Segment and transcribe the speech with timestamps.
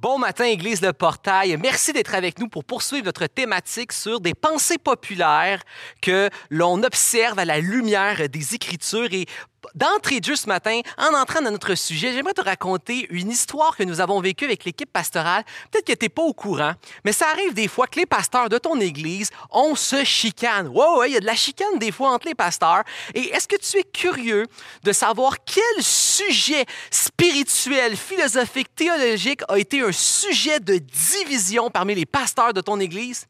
[0.00, 1.56] Bon matin, Église Le Portail.
[1.60, 5.60] Merci d'être avec nous pour poursuivre notre thématique sur des pensées populaires
[6.00, 9.12] que l'on observe à la lumière des Écritures.
[9.12, 9.26] Et
[9.74, 13.76] D'entrée de jeu ce matin, en entrant dans notre sujet, j'aimerais te raconter une histoire
[13.76, 15.44] que nous avons vécue avec l'équipe pastorale.
[15.70, 16.72] Peut-être que tu n'es pas au courant,
[17.04, 20.68] mais ça arrive des fois que les pasteurs de ton église, on se chicane.
[20.68, 22.82] Ouais, ouais, il y a de la chicane des fois entre les pasteurs.
[23.14, 24.46] Et est-ce que tu es curieux
[24.84, 32.06] de savoir quel sujet spirituel, philosophique, théologique a été un sujet de division parmi les
[32.06, 33.26] pasteurs de ton église?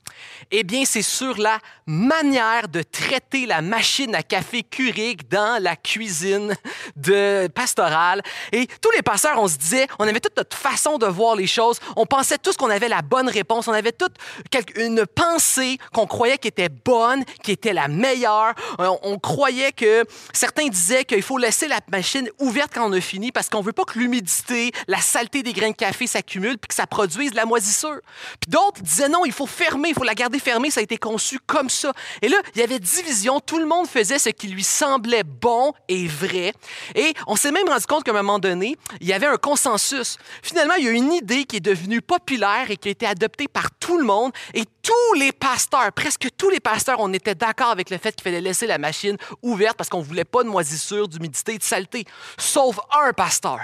[0.50, 5.77] Eh bien, c'est sur la manière de traiter la machine à café Keurig dans la
[5.77, 6.27] cuisine
[6.96, 8.23] de pastorale.
[8.52, 11.46] Et tous les pasteurs, on se disait, on avait toute notre façon de voir les
[11.46, 11.78] choses.
[11.96, 13.69] On pensait tous qu'on avait la bonne réponse.
[13.69, 14.14] On avait toute
[14.77, 18.55] une pensée qu'on croyait qui était bonne, qui était la meilleure.
[18.78, 23.00] On, on croyait que certains disaient qu'il faut laisser la machine ouverte quand on a
[23.00, 26.69] fini parce qu'on veut pas que l'humidité, la saleté des grains de café s'accumule puis
[26.69, 28.00] que ça produise de la moisissure.
[28.41, 30.70] Puis d'autres disaient non, il faut fermer, il faut la garder fermée.
[30.70, 31.92] Ça a été conçu comme ça.
[32.22, 33.41] Et là, il y avait division.
[33.41, 36.53] Tout le monde faisait ce qui lui semblait bon et vrai.
[36.95, 40.19] Et on s'est même rendu compte qu'à un moment donné, il y avait un consensus.
[40.42, 43.48] Finalement, il y a une idée qui est devenue populaire et qui a été adoptée
[43.48, 44.33] par tout le monde.
[44.55, 48.25] Et tous les pasteurs, presque tous les pasteurs, on était d'accord avec le fait qu'il
[48.25, 52.05] fallait laisser la machine ouverte parce qu'on voulait pas de moisissure, d'humidité de saleté.
[52.39, 53.59] Sauf un pasteur.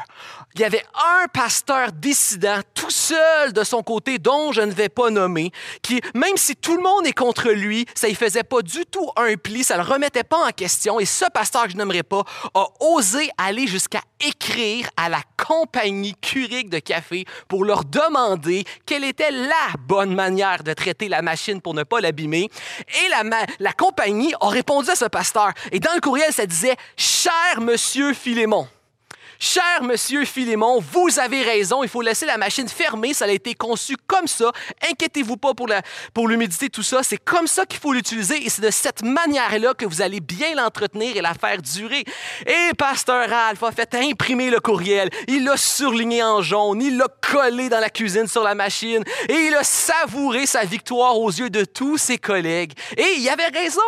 [0.55, 4.89] Il y avait un pasteur dissident, tout seul de son côté, dont je ne vais
[4.89, 5.51] pas nommer,
[5.83, 9.11] qui, même si tout le monde est contre lui, ça ne faisait pas du tout
[9.17, 11.01] un pli, ça ne le remettait pas en question.
[11.01, 16.15] Et ce pasteur que je n'aimerais pas a osé aller jusqu'à écrire à la compagnie
[16.21, 21.61] Keurig de café pour leur demander quelle était la bonne manière de traiter la machine
[21.61, 22.51] pour ne pas l'abîmer.
[22.89, 25.53] Et la, la compagnie a répondu à ce pasteur.
[25.73, 28.67] Et dans le courriel, ça disait Cher monsieur Philémon.
[29.39, 33.55] Cher monsieur Philémon, vous avez raison, il faut laisser la machine fermée, ça a été
[33.55, 34.53] conçu comme ça.
[34.91, 37.03] Inquiétez-vous pas pour, l'humidité, tout ça.
[37.03, 40.55] C'est comme ça qu'il faut l'utiliser et c'est de cette manière-là que vous allez bien
[40.55, 42.05] l'entretenir et la faire durer.
[42.47, 47.09] Et Pasteur Ralph a fait imprimer le courriel, il l'a surligné en jaune, il l'a
[47.33, 51.51] collé dans la cuisine sur la machine et il a savouré sa victoire aux yeux
[51.51, 52.73] de tous ses collègues.
[52.97, 53.81] Et il avait raison,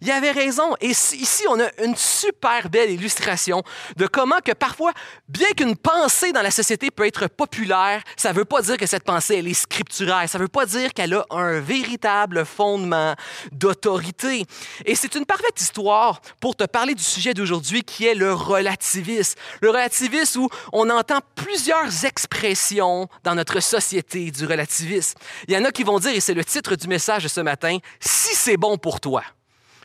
[0.00, 0.74] il avait raison.
[0.80, 3.62] Et ici, on a une super belle illustration
[3.96, 4.91] de comment que parfois
[5.28, 8.86] bien qu'une pensée dans la société peut être populaire, ça ne veut pas dire que
[8.86, 10.28] cette pensée est scripturaire.
[10.28, 13.14] Ça ne veut pas dire qu'elle a un véritable fondement
[13.52, 14.44] d'autorité.
[14.84, 19.38] Et c'est une parfaite histoire pour te parler du sujet d'aujourd'hui qui est le relativisme.
[19.60, 25.18] Le relativisme où on entend plusieurs expressions dans notre société du relativisme.
[25.48, 27.40] Il y en a qui vont dire, et c'est le titre du message de ce
[27.40, 29.22] matin, si c'est bon pour toi.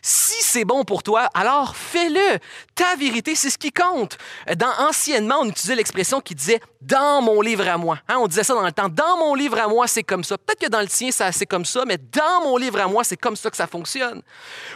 [0.09, 2.39] Si c'est bon pour toi, alors fais-le.
[2.75, 4.17] Ta vérité, c'est ce qui compte.
[4.55, 7.99] Dans, anciennement, on utilisait l'expression qui disait dans mon livre à moi.
[8.07, 8.87] Hein, on disait ça dans le temps.
[8.87, 10.37] Dans mon livre à moi, c'est comme ça.
[10.37, 13.17] Peut-être que dans le tien, c'est comme ça, mais dans mon livre à moi, c'est
[13.17, 14.21] comme ça que ça fonctionne.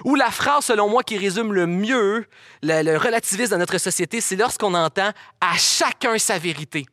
[0.03, 2.25] Ou la phrase, selon moi, qui résume le mieux
[2.61, 6.85] le, le relativisme dans notre société, c'est lorsqu'on entend à chacun sa vérité.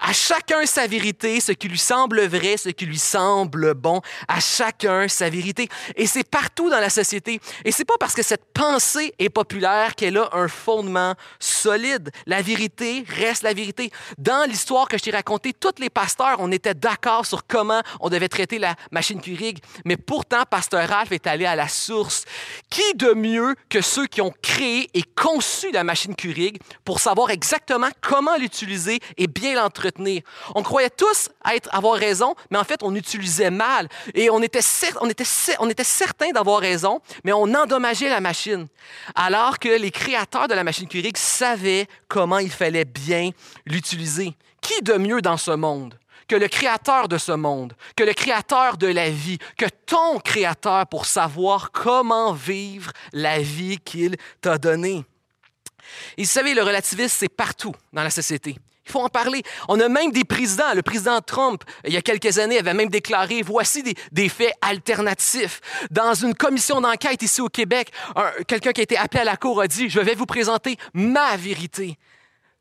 [0.00, 4.00] À chacun sa vérité, ce qui lui semble vrai, ce qui lui semble bon.
[4.28, 5.68] À chacun sa vérité.
[5.96, 7.40] Et c'est partout dans la société.
[7.64, 12.10] Et c'est pas parce que cette pensée est populaire qu'elle a un fondement solide.
[12.26, 13.90] La vérité reste la vérité.
[14.18, 18.08] Dans l'histoire que je t'ai racontée, tous les pasteurs, on était d'accord sur comment on
[18.08, 19.58] devait traiter la machine Keurig.
[19.84, 22.24] Mais pourtant, Pasteur Ralph est allé à la source.
[22.70, 27.30] Qui de mieux que ceux qui ont créé et conçu la machine Keurig pour savoir
[27.30, 29.87] exactement comment l'utiliser et bien l'entretenir?
[30.54, 33.88] On croyait tous être, avoir raison, mais en fait, on utilisait mal.
[34.14, 38.68] Et on était, certain d'avoir raison, mais on endommageait la machine.
[39.14, 43.30] Alors que les créateurs de la machine Keurig savaient comment il fallait bien
[43.66, 44.34] l'utiliser.
[44.60, 45.94] Qui de mieux dans ce monde
[46.26, 50.86] que le créateur de ce monde, que le créateur de la vie, que ton créateur
[50.86, 55.06] pour savoir comment vivre la vie qu'il t'a donnée?
[56.18, 58.56] Et vous savez, le relativisme, c'est partout dans la société.
[58.88, 59.42] Il faut en parler.
[59.68, 60.72] On a même des présidents.
[60.74, 63.82] Le président Trump, il y a quelques années, avait même déclaré voici
[64.12, 65.60] des, faits alternatifs.
[65.90, 67.92] Dans une commission d'enquête ici au Québec,
[68.46, 71.36] quelqu'un qui a été appelé à la cour a dit je vais vous présenter ma
[71.36, 71.98] vérité.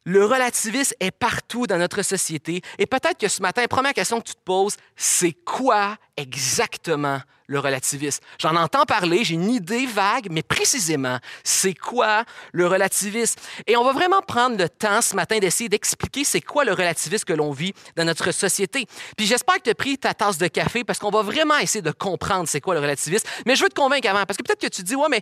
[0.04, 2.62] Le relativisme est partout dans notre société.
[2.78, 7.60] Et peut-être que ce matin, première question que tu te poses, c'est quoi exactement le
[7.60, 8.22] relativisme.
[8.40, 13.40] J'en entends parler, j'ai une idée vague, mais précisément, c'est quoi le relativisme?
[13.68, 17.24] Et on va vraiment prendre le temps ce matin d'essayer d'expliquer c'est quoi le relativisme
[17.24, 18.86] que l'on vit dans notre société.
[19.16, 21.82] Puis j'espère que tu as pris ta tasse de café parce qu'on va vraiment essayer
[21.82, 23.26] de comprendre c'est quoi le relativisme.
[23.46, 25.22] Mais je veux te convaincre avant, parce que peut-être que tu te dis, ouais, mais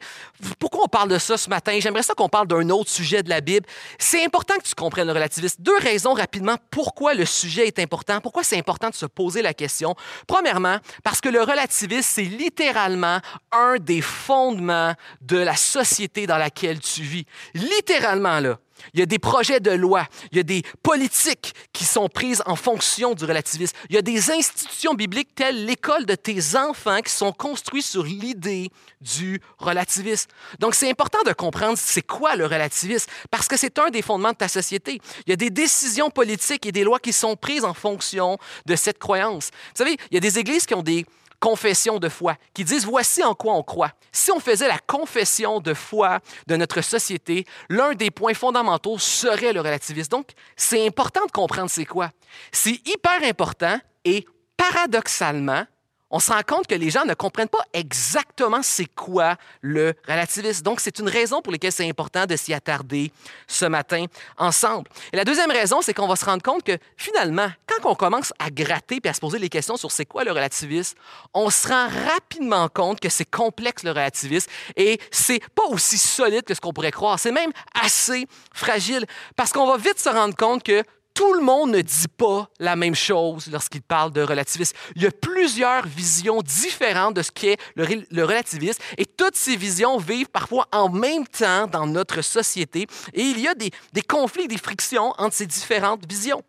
[0.57, 1.77] pourquoi on parle de ça ce matin?
[1.80, 3.68] J'aimerais ça qu'on parle d'un autre sujet de la Bible.
[4.00, 5.57] C'est important que tu comprennes le relativisme.
[5.59, 9.53] Deux raisons rapidement pourquoi le sujet est important, pourquoi c'est important de se poser la
[9.53, 9.94] question.
[10.25, 13.20] Premièrement, parce que le relativisme, c'est littéralement
[13.52, 17.26] un des fondements de la société dans laquelle tu vis.
[17.54, 18.58] Littéralement, là.
[18.94, 22.44] Il y a des projets de loi, il y a des politiques qui sont prises
[22.45, 23.75] en fonction du relativisme.
[23.89, 28.04] Il y a des institutions bibliques telles l'école de tes enfants qui sont construites sur
[28.04, 28.69] l'idée
[29.01, 30.30] du relativisme.
[30.60, 34.31] Donc c'est important de comprendre c'est quoi le relativisme parce que c'est un des fondements
[34.31, 35.00] de ta société.
[35.25, 38.75] Il y a des décisions politiques et des lois qui sont prises en fonction de
[38.75, 39.50] cette croyance.
[39.51, 41.06] Vous savez, il y a des églises qui ont des
[41.45, 43.92] confession de foi, qui disent voici en quoi on croit.
[44.12, 49.53] Si on faisait la confession de foi de notre société, l'un des points fondamentaux serait
[49.53, 50.09] le relativisme.
[50.09, 52.09] Donc, c'est important de comprendre c'est quoi.
[52.51, 54.25] C'est hyper important et
[54.57, 55.68] paradoxalement,
[56.16, 60.64] on se rend compte que les gens ne comprennent pas exactement c'est quoi le relativisme.
[60.64, 63.12] Donc, c'est une raison pour laquelle c'est important de s'y attarder
[63.48, 64.06] ce matin
[64.38, 64.90] ensemble.
[65.12, 68.32] Et la deuxième raison, c'est qu'on va se rendre compte que finalement, quand on commence
[68.40, 70.98] à gratter et à se poser les questions sur c'est quoi le relativisme,
[71.34, 76.44] on se rend rapidement compte que c'est complexe le relativisme et c'est pas aussi solide
[76.46, 77.20] que ce qu'on pourrait croire.
[77.20, 80.82] C'est même assez fragile parce qu'on va vite se rendre compte que
[81.16, 84.76] tout le monde ne dit pas la même chose lorsqu'il parle de relativisme.
[84.96, 89.98] Il y a plusieurs visions différentes de ce qu'est le, relativisme et toutes ces visions
[89.98, 94.50] vivent parfois en même temps dans notre société et il y a des, des conflits,
[94.50, 96.44] des frictions entre ces différentes visions.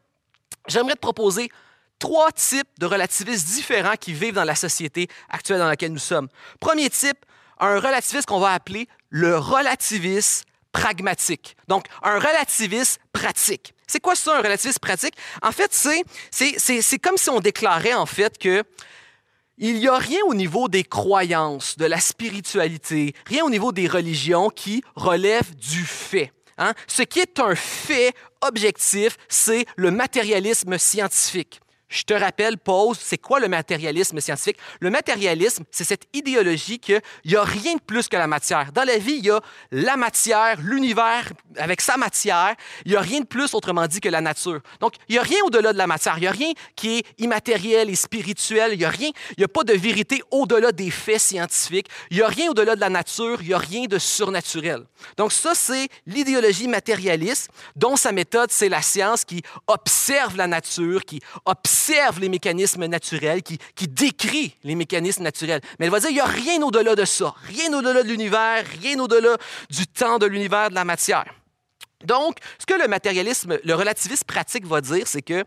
[0.67, 1.49] J'aimerais te proposer
[2.01, 6.29] trois types de relativistes différents qui vivent dans la société actuelle dans laquelle nous sommes.
[6.59, 7.25] Premier type,
[7.61, 11.57] un relativiste qu'on va appeler le relativisme pragmatique.
[11.69, 13.75] Donc, un relativisme pratique.
[13.87, 15.15] C'est quoi ça, un relativisme pratique?
[15.43, 15.73] En fait,
[16.31, 18.65] c'est comme si on déclarait, en fait, que
[19.59, 23.88] il n'y a rien au niveau des croyances, de la spiritualité, rien au niveau des
[23.88, 26.31] religions qui relève du fait.
[26.59, 26.75] Hein?
[26.87, 28.12] Ce qui est un fait
[28.43, 31.61] objectif, c'est le matérialisme scientifique.
[31.88, 34.56] Je te rappelle, pause, c'est quoi le matérialisme scientifique?
[34.81, 38.73] Le matérialisme, c'est cette idéologie qu'il n'y a rien de plus que la matière.
[38.73, 39.41] Dans la vie, il y a
[39.71, 42.55] la matière, l'univers avec sa matière.
[42.85, 44.61] Il n'y a rien de plus, autrement dit, que la nature.
[44.81, 46.19] Donc, il n'y a rien au-delà de la matière.
[46.19, 48.73] Il n'y a rien qui est immatériel et spirituel.
[48.73, 51.87] Il n'y a rien, il n'y a pas de vérité au-delà des faits scientifiques.
[52.11, 53.39] Il n'y a rien au-delà de la nature.
[53.43, 54.82] Il n'y a rien de surnaturel.
[55.17, 61.05] Donc, ça, c'est l'idéologie matérialiste dont sa méthode, c'est la science qui observe la nature,
[61.05, 65.61] qui observe observe les mécanismes naturels, qui, qui décrit les mécanismes naturels.
[65.78, 68.64] Mais elle va dire, il n'y a rien au-delà de ça, rien au-delà de l'univers,
[68.81, 69.37] rien au-delà
[69.69, 71.26] du temps, de l'univers, de la matière.
[72.05, 75.44] Donc, ce que le matérialisme, le relativisme pratique va dire, c'est que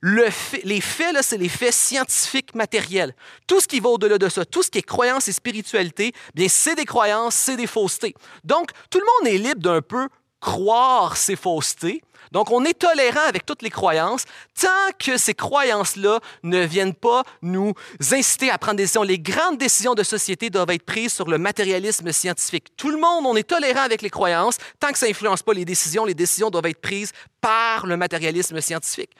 [0.00, 0.26] le
[0.64, 3.14] les faits, c'est les faits scientifiques matériels.
[3.46, 6.48] Tout ce qui va au-delà de ça, tout ce qui est croyance et spiritualité, bien,
[6.48, 8.14] c'est des croyances, c'est des faussetés.
[8.44, 10.08] Donc, tout le monde est libre d'un peu
[10.40, 12.02] croire ces faussetés,
[12.36, 14.26] donc, on est tolérant avec toutes les croyances
[14.60, 14.68] tant
[14.98, 17.72] que ces croyances-là ne viennent pas nous
[18.12, 19.04] inciter à prendre des décisions.
[19.04, 22.76] Les grandes décisions de société doivent être prises sur le matérialisme scientifique.
[22.76, 25.64] Tout le monde, on est tolérant avec les croyances tant que ça n'influence pas les
[25.64, 26.04] décisions.
[26.04, 29.12] Les décisions doivent être prises par le matérialisme scientifique.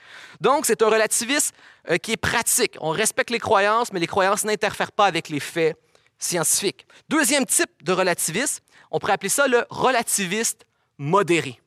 [0.43, 1.55] Donc, c'est un relativisme
[1.89, 2.77] euh, qui est pratique.
[2.83, 5.75] On respecte les croyances, mais les croyances n'interfèrent pas avec les faits
[6.19, 6.87] scientifiques.
[7.09, 10.67] Deuxième type de relativisme, on pourrait appeler ça le relativiste
[10.99, 11.62] modéré.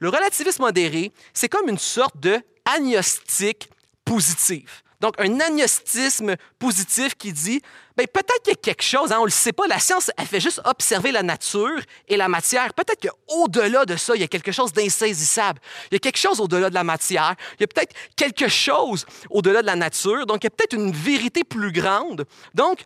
[0.00, 3.68] Le relativisme modéré, c'est comme une sorte de agnostique
[4.04, 4.82] positif.
[5.00, 7.60] Donc, un agnostisme positif qui dit,
[7.96, 10.10] ben, peut-être qu'il y a quelque chose, hein, on ne le sait pas, la science,
[10.16, 11.78] elle fait juste observer la nature
[12.08, 12.72] et la matière.
[12.72, 15.60] Peut-être qu'au-delà de ça, il y a quelque chose d'insaisissable.
[15.90, 17.34] Il y a quelque chose au-delà de la matière.
[17.58, 20.26] Il y a peut-être quelque chose au-delà de la nature.
[20.26, 22.24] Donc, il y a peut-être une vérité plus grande.
[22.54, 22.80] Donc,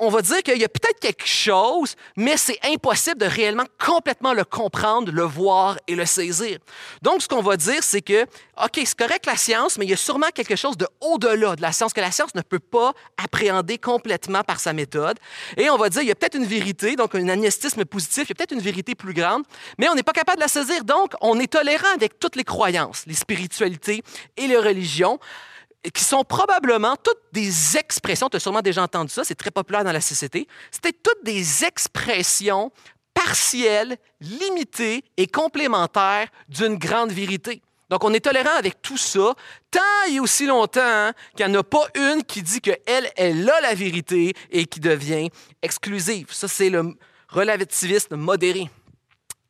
[0.00, 4.32] on va dire qu'il y a peut-être quelque chose, mais c'est impossible de réellement complètement
[4.32, 6.58] le comprendre, le voir et le saisir.
[7.02, 9.94] Donc, ce qu'on va dire, c'est que, OK, c'est correct la science, mais il y
[9.94, 12.92] a sûrement quelque chose de au-delà de la science que la science ne peut pas
[13.16, 15.18] appréhender complètement par sa méthode.
[15.56, 18.28] Et on va dire, il y a peut-être une vérité, donc un agnostisme positif, il
[18.28, 19.42] y a peut-être une vérité plus grande,
[19.78, 20.84] mais on n'est pas capable de la saisir.
[20.84, 24.02] Donc, on est tolérant avec toutes les croyances, les spiritualités
[24.36, 25.18] et les religions
[25.92, 29.84] qui sont probablement toutes des expressions, tu as sûrement déjà entendu ça, c'est très populaire
[29.84, 32.70] dans la société, c'était toutes des expressions
[33.12, 37.62] partielles, limitées et complémentaires d'une grande vérité.
[37.90, 39.34] Donc, on est tolérant avec tout ça,
[39.70, 43.48] tant et aussi longtemps hein, qu'il n'y en a pas une qui dit qu'elle, elle
[43.48, 45.28] a la vérité et qui devient
[45.62, 46.26] exclusive.
[46.30, 46.94] Ça, c'est le
[47.28, 48.70] relativisme modéré.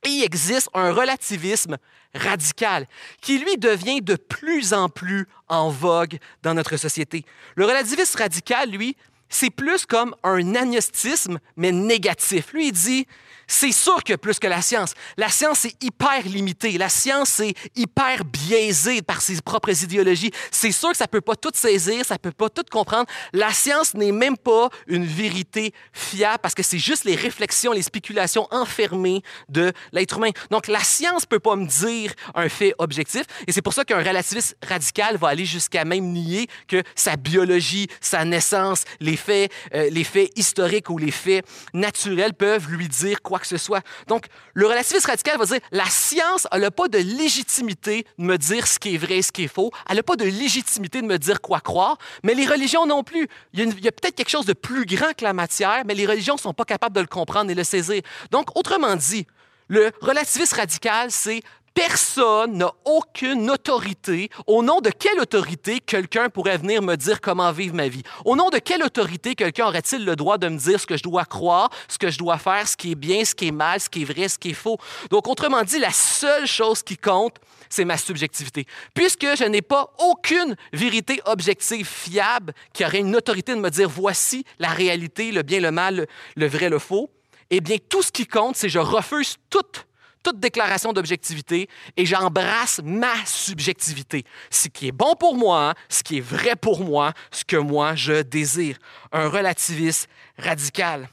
[0.07, 1.79] Il existe un relativisme
[2.15, 2.87] radical
[3.21, 7.25] qui, lui, devient de plus en plus en vogue dans notre société.
[7.57, 8.97] Le relativisme radical, lui,
[9.29, 12.53] c'est plus comme un agnostisme, mais négatif.
[12.53, 13.07] Lui, il dit,
[13.47, 14.95] c'est sûr que plus que la science.
[15.17, 16.79] La science est hyper limitée.
[16.79, 20.31] La science est hyper biaisée par ses propres idéologies.
[20.51, 23.07] C'est sûr que ça ne peut pas tout saisir, ça ne peut pas tout comprendre.
[23.33, 27.83] La science n'est même pas une vérité fiable parce que c'est juste les réflexions, les
[27.83, 30.31] spéculations enfermées de l'être humain.
[30.51, 33.25] Donc, la science ne peut pas me dire un fait objectif.
[33.47, 37.89] Et c'est pour ça qu'un relativiste radical va aller jusqu'à même nier que sa biologie,
[38.01, 43.23] sa naissance, les faits, euh, les faits historiques ou les faits naturels peuvent lui dire
[43.23, 43.83] quoi que ce soit.
[44.07, 48.67] Donc, le relativisme radical va dire la science, n'a pas de légitimité de me dire
[48.67, 49.71] ce qui est vrai et ce qui est faux.
[49.89, 53.29] Elle n'a pas de légitimité de me dire quoi croire, mais les religions non plus.
[53.53, 56.35] Il y a, peut-être quelque chose de plus grand que la matière, mais les religions
[56.35, 58.03] ne sont pas capables de le comprendre et le saisir.
[58.31, 59.27] Donc, autrement dit,
[59.69, 61.43] le relativisme radical, c'est
[61.75, 64.31] personne n'a aucune autorité.
[64.47, 68.03] Au nom de quelle autorité quelqu'un pourrait venir me dire comment vivre ma vie?
[68.25, 71.03] Au nom de quelle autorité quelqu'un aurait-il le droit de me dire ce que je
[71.03, 73.81] dois croire, ce que je dois faire, ce qui est bien, ce qui est mal,
[73.81, 74.79] ce qui est vrai, ce qui est faux?
[75.11, 77.37] Donc, autrement dit, la seule chose qui compte,
[77.69, 78.67] c'est ma subjectivité.
[78.95, 83.89] Puisque je n'ai pas aucune vérité objective fiable qui aurait une autorité de me dire
[83.89, 87.11] voici la réalité, le bien, le mal, le vrai, le faux,
[87.51, 89.87] eh bien, tout ce qui compte, c'est je refuse toute
[90.25, 94.25] toute déclaration d'objectivité et j'embrasse ma subjectivité.
[94.51, 97.95] Ce qui est bon pour moi, ce qui est vrai pour moi, ce que moi
[97.95, 98.79] je désire.
[99.13, 101.09] Un relativisme radical.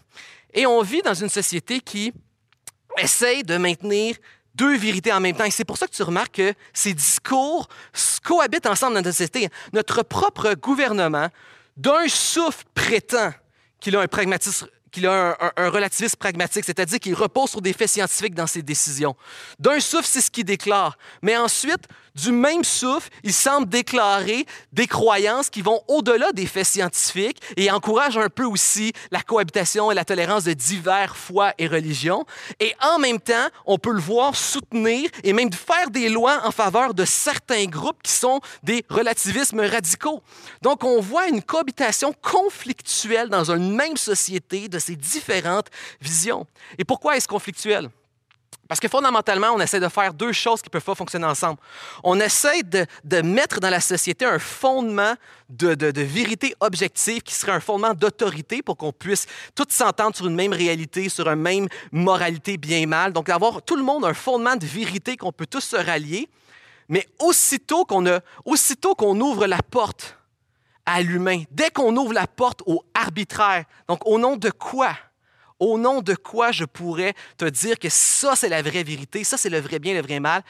[0.53, 2.13] Et on vit dans une société qui
[2.97, 4.15] essaye de maintenir
[4.55, 5.45] deux vérités en même temps.
[5.45, 7.67] Et c'est pour ça que tu remarques que ces discours
[8.23, 9.49] cohabitent ensemble dans notre société.
[9.73, 11.27] Notre propre gouvernement,
[11.77, 13.31] d'un souffle, prétend
[13.79, 17.89] qu'il a un pragmatisme qu'il a un, relativisme pragmatique, c'est-à-dire qu'il repose sur des faits
[17.89, 19.15] scientifiques dans ses décisions.
[19.59, 20.97] D'un souffle, c'est ce qu'il déclare.
[21.21, 26.67] Mais ensuite, du même souffle, il semble déclarer des croyances qui vont au-delà des faits
[26.67, 31.67] scientifiques et encouragent un peu aussi la cohabitation et la tolérance de divers foi et
[31.67, 32.25] religions.
[32.59, 36.51] Et en même temps, on peut le voir soutenir et même faire des lois en
[36.51, 40.21] faveur de certains groupes qui sont des relativismes radicaux.
[40.61, 45.67] Donc, on voit une cohabitation conflictuelle dans une même société de ces différentes
[46.01, 46.45] visions.
[46.77, 47.89] Et pourquoi est-ce conflictuel?
[48.71, 51.59] Parce que fondamentalement, on essaie de faire deux choses qui ne peuvent pas fonctionner ensemble.
[52.05, 55.13] On essaie de, mettre dans la société un fondement
[55.49, 59.25] de, vérité objective qui serait un fondement d'autorité pour qu'on puisse
[59.55, 63.11] tous s'entendre sur une même réalité, sur une même moralité bien-mal.
[63.11, 66.29] Donc, avoir tout le monde un fondement de vérité qu'on peut tous se rallier.
[66.87, 70.17] Mais aussitôt qu'on ouvre la porte
[70.85, 74.95] à l'humain, dès qu'on ouvre la porte au arbitraire, donc au nom de quoi?
[75.61, 79.37] Au nom de quoi je pourrais te dire que ça, c'est la vraie vérité, ça,
[79.37, 80.41] c'est le vrai bien, le vrai mal?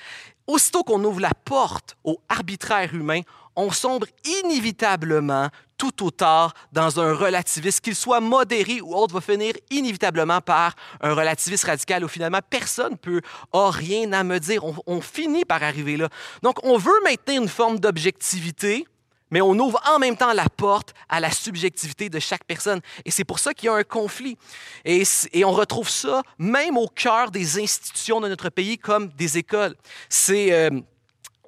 [0.47, 3.19] Aussitôt qu'on ouvre la porte au arbitraire humain,
[3.57, 4.07] on sombre
[4.45, 10.39] inévitablement tout au tard dans un relativisme, qu'il soit modéré ou autre, va finir inévitablement
[10.39, 14.63] par un relativisme radical où finalement personne ne peut, rien à me dire.
[14.85, 16.07] On finit par arriver là.
[16.41, 18.87] Donc, on veut maintenir une forme d'objectivité,
[19.31, 22.81] mais on ouvre en même temps la porte à la subjectivité de chaque personne.
[23.05, 24.37] Et c'est pour ça qu'il y a un conflit.
[24.85, 25.03] Et,
[25.43, 29.75] on retrouve ça même au cœur des institutions de notre pays, comme des écoles.
[30.09, 30.69] C'est euh,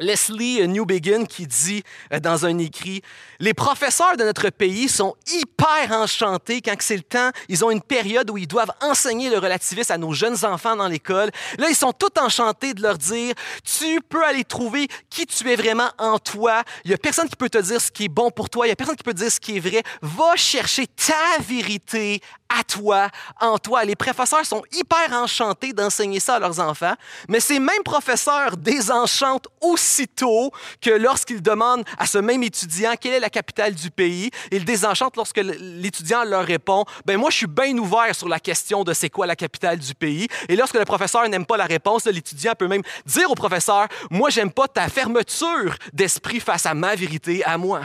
[0.03, 3.01] Leslie Newbegin qui dit euh, dans un écrit
[3.39, 7.31] Les professeurs de notre pays sont hyper enchantés quand c'est le temps.
[7.49, 10.87] Ils ont une période où ils doivent enseigner le relativisme à nos jeunes enfants dans
[10.87, 11.31] l'école.
[11.57, 13.33] Là, ils sont tout enchantés de leur dire
[13.63, 16.63] Tu peux aller trouver qui tu es vraiment en toi.
[16.83, 18.65] Il n'y a personne qui peut te dire ce qui est bon pour toi.
[18.65, 19.83] Il n'y a personne qui peut te dire ce qui est vrai.
[20.01, 23.83] Va chercher ta vérité à toi, en toi.
[23.83, 26.93] Les professeurs sont hyper enchantés d'enseigner ça à leurs enfants,
[27.27, 29.47] mais ces mêmes professeurs désenchantent
[29.93, 34.31] aussitôt que lorsqu'ils demandent à ce même étudiant quelle est la capitale du pays.
[34.51, 38.83] Ils désenchantent lorsque l'étudiant leur répond ben moi je suis bien ouvert sur la question
[38.83, 40.27] de c'est quoi la capitale du pays.
[40.49, 44.29] Et lorsque le professeur n'aime pas la réponse, l'étudiant peut même dire au professeur moi
[44.29, 47.81] j'aime pas ta fermeture d'esprit face à ma vérité à moi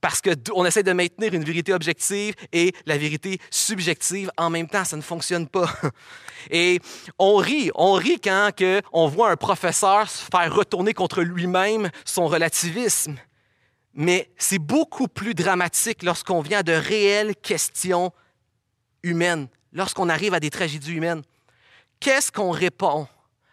[0.00, 4.84] parce qu'on essaie de maintenir une vérité objective et la vérité subjective en même temps.
[4.84, 5.72] Ça ne fonctionne pas.
[6.50, 6.80] Et
[7.18, 8.52] on rit, on rit quand
[8.92, 13.16] on voit un professeur se faire retourner contre lui-même son relativisme.
[13.92, 18.12] Mais c'est beaucoup plus dramatique lorsqu'on vient de réelles questions
[19.02, 21.22] humaines, lorsqu'on arrive à des tragédies humaines.
[21.98, 23.08] Qu'est-ce qu'on répond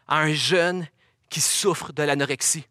[0.08, 0.88] à un jeune
[1.30, 2.68] qui souffrent de l'anorexie?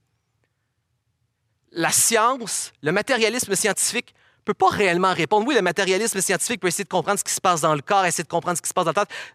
[1.76, 5.44] La science, le matérialisme scientifique ne peut pas réellement répondre.
[5.44, 8.04] Oui, le matérialisme scientifique peut essayer de comprendre ce qui se passe dans le corps,
[8.04, 8.86] essayer de comprendre ce qui se passe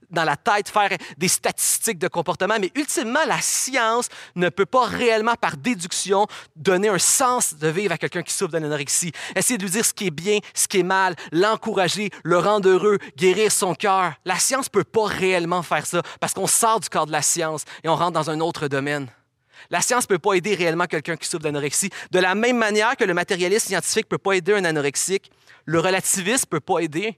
[0.09, 4.85] dans la tête, faire des statistiques de comportement, mais ultimement, la science ne peut pas
[4.85, 9.11] réellement, par déduction, donner un sens de vivre à quelqu'un qui souffre d'anorexie.
[9.35, 12.69] Essayer de lui dire ce qui est bien, ce qui est mal, l'encourager, le rendre
[12.69, 14.13] heureux, guérir son cœur.
[14.23, 17.21] La science ne peut pas réellement faire ça parce qu'on sort du corps de la
[17.21, 19.09] science et on rentre dans un autre domaine.
[19.69, 21.89] La science ne peut pas aider réellement quelqu'un qui souffre d'anorexie.
[22.11, 25.31] De la même manière que le matérialisme scientifique ne peut pas aider un anorexique,
[25.65, 27.17] le relativisme ne peut pas aider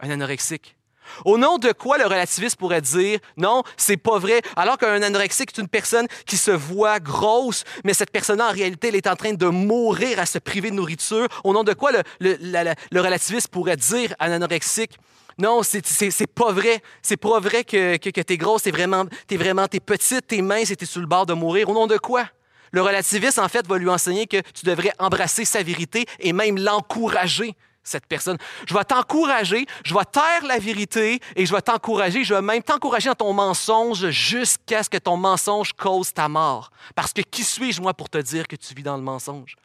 [0.00, 0.76] un anorexique.
[1.24, 5.50] Au nom de quoi le relativiste pourrait dire non, c'est pas vrai, alors qu'un anorexique
[5.56, 9.16] est une personne qui se voit grosse, mais cette personne-là, en réalité, elle est en
[9.16, 11.26] train de mourir à se priver de nourriture.
[11.44, 14.98] Au nom de quoi le, relativiste pourrait dire un anorexique
[15.38, 16.82] non, c'est pas vrai.
[17.02, 20.70] C'est pas vrai que, que, t'es grosse, t'es vraiment, es vraiment t'es petite, t'es mince
[20.70, 21.68] et t'es sur le bord de mourir.
[21.68, 22.28] Au nom de quoi?
[22.72, 26.58] Le relativiste, en fait, va lui enseigner que tu devrais embrasser sa vérité et même
[26.58, 28.36] l'encourager, cette personne.
[28.66, 32.62] Je vais t'encourager, je vais taire la vérité et je vais t'encourager, je vais même
[32.62, 36.70] t'encourager dans ton mensonge jusqu'à ce que ton mensonge cause ta mort.
[36.94, 39.56] Parce que qui suis-je, moi, pour te dire que tu vis dans le mensonge?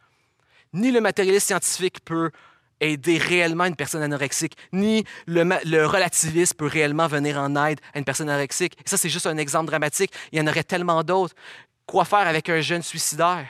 [0.73, 2.29] Ni le matérialiste scientifique peut
[2.79, 8.05] aider réellement une personne anorexique, ni le, relativisme peut réellement venir en aide à une
[8.05, 8.77] personne anorexique.
[8.86, 10.12] ça, c'est juste un exemple dramatique.
[10.31, 11.36] Il y en aurait tellement d'autres.
[11.86, 13.48] Quoi faire avec un jeune suicidaire?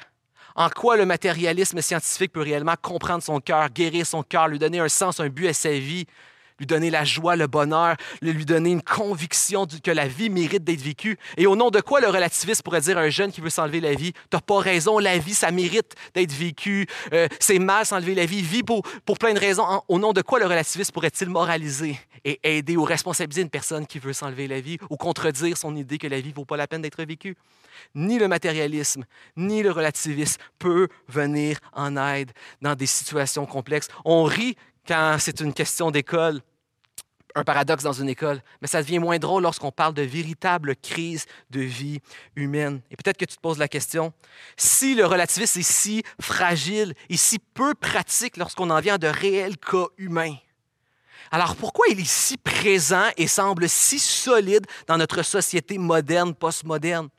[0.56, 4.80] En quoi le matérialisme scientifique peut réellement comprendre son cœur, guérir son cœur, lui donner
[4.80, 6.06] un sens, un but à sa vie?
[6.60, 10.82] Lui donner la joie, le bonheur, lui donner une conviction que la vie mérite d'être
[10.82, 11.18] vécue.
[11.38, 13.80] Et au nom de quoi le relativiste pourrait dire à un jeune qui veut s'enlever
[13.80, 18.16] la vie, t'as pas raison, la vie, ça mérite d'être vécu, euh, c'est mal s'enlever
[18.16, 19.66] la vie, vie pour, pour plein de raisons.
[19.88, 24.00] au nom de quoi le relativiste pourrait-il moraliser et aider ou responsabiliser une personne qui
[24.00, 26.82] veut s'enlever la vie ou contredire son idée que la vie vaut pas la peine
[26.82, 27.36] d'être vécue?
[27.96, 29.06] Ni le matérialisme,
[29.38, 33.88] ni le relativisme peut venir en aide dans des situations complexes.
[34.06, 34.58] On rit
[34.90, 36.42] quand c'est une question d'école
[37.36, 41.28] un paradoxe dans une école, mais ça devient moins drôle lorsqu'on parle de véritable crise
[41.52, 42.00] de vie
[42.36, 42.82] humaine.
[42.90, 44.12] Et peut-être que tu te poses la question,
[44.58, 49.58] si le relativisme est si fragile et si peu pratique lorsqu'on en vient de réels
[49.58, 50.36] cas humains,
[51.30, 57.10] alors pourquoi il est si présent et semble si solide dans notre société moderne, postmoderne?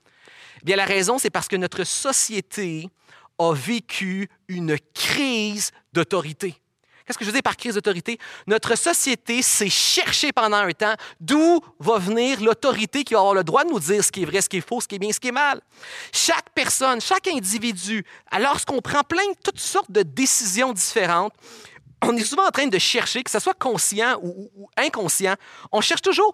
[0.63, 2.91] Eh bien, la raison, c'est parce que notre société
[3.39, 6.60] a vécu une crise d'autorité.
[7.11, 8.21] Qu'est-ce que je veux dire par crise d'autorité?
[8.47, 13.43] Notre société s'est cherchée pendant un temps d'où va venir l'autorité qui va avoir le
[13.43, 15.01] droit de nous dire ce qui est vrai, ce qui est faux, ce qui est
[15.01, 15.61] bien, ce qui est mal.
[16.13, 18.07] Chaque personne, chaque individu,
[18.39, 21.33] lorsqu'on prend plein de toutes sortes de décisions différentes,
[22.03, 25.35] on est souvent en train de chercher, que ce soit conscient ou, ou inconscient,
[25.73, 26.33] on cherche toujours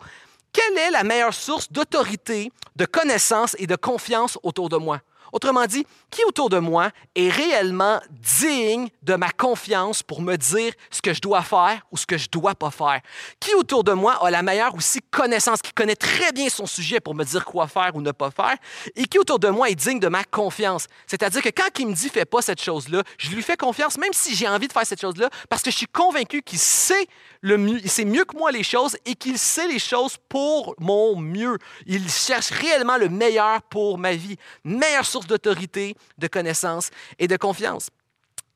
[0.52, 5.00] quelle est la meilleure source d'autorité, de connaissance et de confiance autour de moi.
[5.32, 10.72] Autrement dit, qui autour de moi est réellement digne de ma confiance pour me dire
[10.90, 13.00] ce que je dois faire ou ce que je dois pas faire?
[13.40, 17.00] Qui autour de moi a la meilleure aussi connaissance, qui connaît très bien son sujet
[17.00, 18.56] pour me dire quoi faire ou ne pas faire?
[18.94, 20.86] Et qui autour de moi est digne de ma confiance?
[21.06, 24.12] C'est-à-dire que quand il me dit fais pas cette chose-là, je lui fais confiance même
[24.12, 27.06] si j'ai envie de faire cette chose-là parce que je suis convaincu qu'il sait
[27.40, 30.74] le mieux, il sait mieux que moi les choses et qu'il sait les choses pour
[30.78, 31.58] mon mieux.
[31.86, 34.36] Il cherche réellement le meilleur pour ma vie.
[34.64, 37.88] Meilleure source d'autorité, de connaissance et de confiance.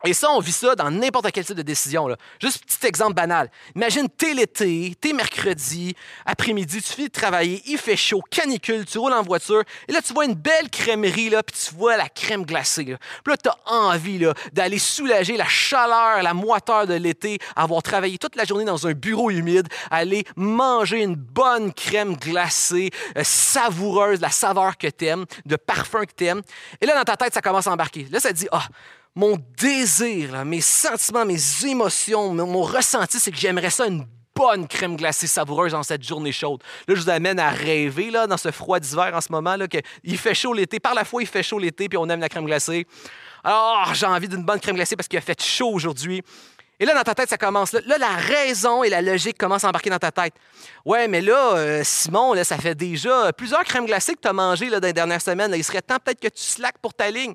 [0.05, 2.09] Et ça, on vit ça dans n'importe quel type de décision.
[2.09, 2.17] Là.
[2.41, 3.51] Juste petit exemple banal.
[3.77, 8.99] Imagine, t'es l'été, t'es mercredi, après-midi, tu finis de travailler, il fait chaud, canicule, tu
[8.99, 12.09] roules en voiture, et là, tu vois une belle crèmerie, là, puis tu vois la
[12.09, 12.85] crème glacée.
[12.85, 12.97] Là.
[13.25, 18.37] Puis là, t'as envie d'aller soulager la chaleur, la moiteur de l'été, avoir travaillé toute
[18.37, 24.31] la journée dans un bureau humide, aller manger une bonne crème glacée, euh, savoureuse, la
[24.31, 26.43] saveur que t'aimes, de parfum que t'aimes.
[26.81, 28.07] Et là, dans ta tête, ça commence à embarquer.
[28.11, 28.67] Là, ça te dit, ah,
[29.15, 34.97] mon désir, mes sentiments, mes émotions, mon, ressenti, c'est que j'aimerais ça une bonne crème
[34.97, 36.63] glacée savoureuse dans cette journée chaude.
[36.87, 39.67] Là, je vous amène à rêver là, dans ce froid d'hiver en ce moment, là,
[39.67, 40.79] que il fait chaud l'été.
[40.81, 42.87] Par la fois, il fait chaud l'été, puis on aime la crème glacée.
[43.43, 46.23] Alors, j'ai envie d'une bonne crème glacée parce qu'il a fait chaud aujourd'hui.
[46.79, 47.73] Et là, dans ta tête, ça commence.
[47.73, 50.33] Là, la raison et la logique commencent à embarquer dans ta tête.
[50.87, 54.33] Ouais, mais là, euh, Simon, là, ça fait déjà plusieurs crèmes glacées que tu as
[54.33, 55.53] mangées là, dans les dernières semaines.
[55.55, 57.35] il serait temps peut-être que tu slack pour ta ligne.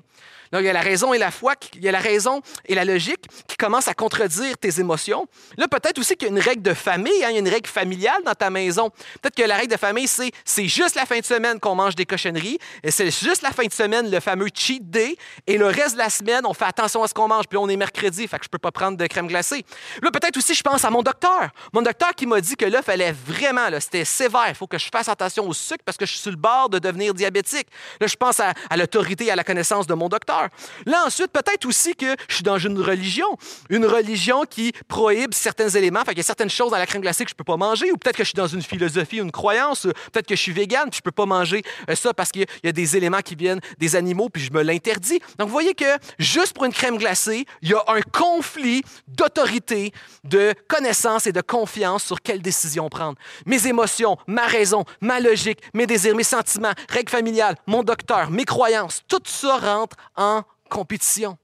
[0.52, 2.74] Donc, il y a la raison et la foi, il y a la raison et
[2.74, 5.26] la logique qui commencent à contredire tes émotions.
[5.56, 7.48] Là, peut-être aussi qu'il y a une règle de famille, hein, il y a une
[7.48, 8.90] règle familiale dans ta maison.
[9.20, 11.94] Peut-être que la règle de famille, c'est c'est juste la fin de semaine qu'on mange
[11.94, 15.66] des cochonneries, et c'est juste la fin de semaine, le fameux cheat day, et le
[15.66, 18.26] reste de la semaine, on fait attention à ce qu'on mange, puis on est mercredi,
[18.26, 19.64] fait que je peux pas prendre de crème glacée.
[20.02, 21.50] Là, peut-être aussi, je pense à mon docteur.
[21.72, 24.78] Mon docteur qui m'a dit que là, fallait vraiment, là, c'était sévère, il faut que
[24.78, 27.68] je fasse attention au sucre parce que je suis sur le bord de devenir diabétique.
[28.00, 30.45] Là, je pense à l'autorité et à la connaissance de mon docteur.
[30.86, 33.36] Là, ensuite, peut-être aussi que je suis dans une religion,
[33.70, 37.02] une religion qui prohibe certains éléments, fait qu'il y a certaines choses dans la crème
[37.02, 39.32] glacée que je peux pas manger, ou peut-être que je suis dans une philosophie, une
[39.32, 39.82] croyance,
[40.12, 42.68] peut-être que je suis végane, puis je peux pas manger euh, ça parce qu'il y
[42.68, 45.18] a des éléments qui viennent des animaux, puis je me l'interdis.
[45.38, 45.84] Donc, vous voyez que
[46.18, 49.92] juste pour une crème glacée, il y a un conflit d'autorité,
[50.24, 53.16] de connaissance et de confiance sur quelle décision prendre.
[53.44, 58.44] Mes émotions, ma raison, ma logique, mes désirs, mes sentiments, règles familiales, mon docteur, mes
[58.44, 60.35] croyances, tout ça rentre en
[60.68, 61.38] compétition.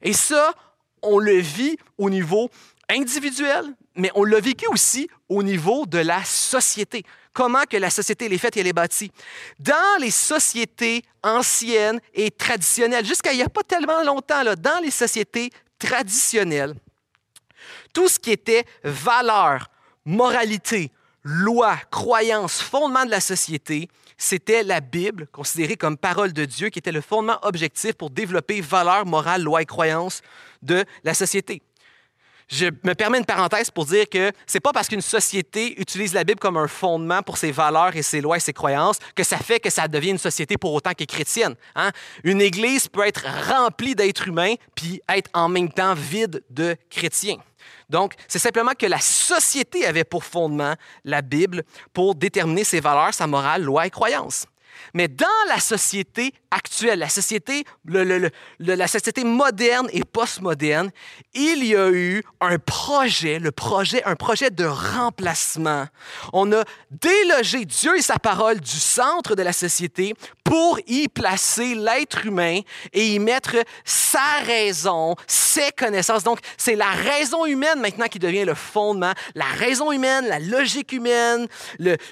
[0.00, 0.54] Et ça,
[1.02, 2.50] on le vit au niveau
[2.88, 7.04] individuel, mais on l'a vécu aussi au niveau de la société.
[7.32, 9.10] Comment que la société est faite et elle est bâtie?
[9.58, 14.80] Dans les sociétés anciennes et traditionnelles, jusqu'à il n'y a pas tellement longtemps, là, dans
[14.82, 16.74] les sociétés traditionnelles,
[17.94, 19.70] tout ce qui était valeur,
[20.04, 20.90] moralité,
[21.22, 23.88] loi, croyance, fondement de la société,
[24.22, 28.60] c'était la Bible, considérée comme parole de Dieu, qui était le fondement objectif pour développer
[28.60, 30.22] valeur, morale, loi et croyance
[30.62, 31.60] de la société.
[32.48, 36.22] Je me permets une parenthèse pour dire que c'est pas parce qu'une société utilise la
[36.22, 39.38] Bible comme un fondement pour ses valeurs et ses lois et ses croyances que ça
[39.38, 41.56] fait que ça devient une société pour autant qu'elle est chrétienne.
[41.74, 41.90] Hein?
[42.22, 47.38] Une église peut être remplie d'êtres humains puis être en même temps vide de chrétiens.
[47.88, 53.14] Donc, c'est simplement que la société avait pour fondement la Bible pour déterminer ses valeurs,
[53.14, 54.46] sa morale, loi et croyances.
[54.94, 60.90] Mais dans la société actuelle, la société, la société moderne et postmoderne,
[61.34, 65.86] il y a eu un projet, le projet, un projet de remplacement.
[66.32, 71.74] On a délogé Dieu et sa parole du centre de la société pour y placer
[71.74, 72.60] l'être humain
[72.92, 76.24] et y mettre sa raison, ses connaissances.
[76.24, 79.12] Donc, c'est la raison humaine maintenant qui devient le fondement.
[79.34, 81.46] La raison humaine, la logique humaine,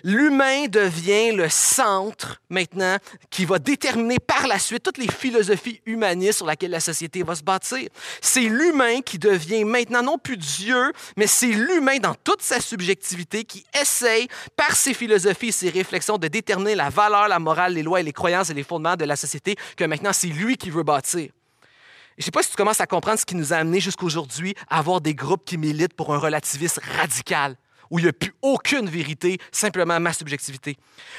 [0.03, 2.97] l'humain devient le centre maintenant
[3.29, 7.35] qui va déterminer par la suite toutes les philosophies humanistes sur lesquelles la société va
[7.35, 7.89] se bâtir.
[8.21, 13.43] C'est l'humain qui devient maintenant non plus Dieu, mais c'est l'humain dans toute sa subjectivité
[13.43, 17.83] qui essaye, par ses philosophies et ses réflexions, de déterminer la valeur, la morale, les
[17.83, 20.71] lois et les croyances et les fondements de la société que maintenant c'est lui qui
[20.71, 21.31] veut bâtir.
[22.17, 24.55] Je ne sais pas si tu commences à comprendre ce qui nous a amené jusqu'aujourd'hui
[24.69, 27.57] à avoir des groupes qui militent pour un relativisme radical
[27.91, 30.77] où il n'y a plus aucune vérité, simplement ma subjectivité.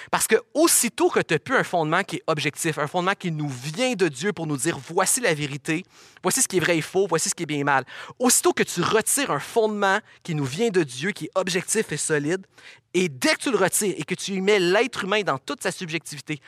[0.09, 3.31] Parce que aussitôt que tu n'as plus un fondement qui est objectif, un fondement qui
[3.31, 5.83] nous vient de Dieu pour nous dire voici la vérité,
[6.23, 7.83] voici ce qui est vrai et faux, voici ce qui est bien et mal,
[8.19, 11.97] aussitôt que tu retires un fondement qui nous vient de Dieu, qui est objectif et
[11.97, 12.45] solide,
[12.93, 15.63] et dès que tu le retires et que tu y mets l'être humain dans toute
[15.63, 16.39] sa subjectivité,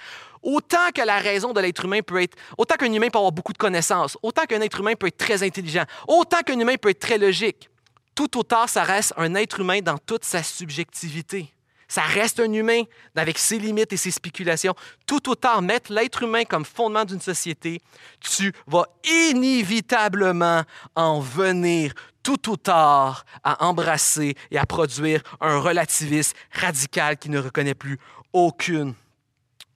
[0.42, 3.54] autant que la raison de l'être humain peut être, autant qu'un humain peut avoir beaucoup
[3.54, 7.00] de connaissances, autant qu'un être humain peut être très intelligent, autant qu'un humain peut être
[7.00, 7.70] très logique,
[8.16, 11.54] tout au tard, ça reste un être humain dans toute sa subjectivité.
[11.88, 12.84] Ça reste un humain
[13.16, 14.74] avec ses limites et ses spéculations.
[15.06, 17.82] Tout au tard, mettre l'être humain comme fondement d'une société,
[18.20, 20.64] tu vas inévitablement
[20.96, 27.40] en venir tout au tard à embrasser et à produire un relativisme radical qui ne
[27.40, 28.00] reconnaît plus
[28.32, 28.96] aucune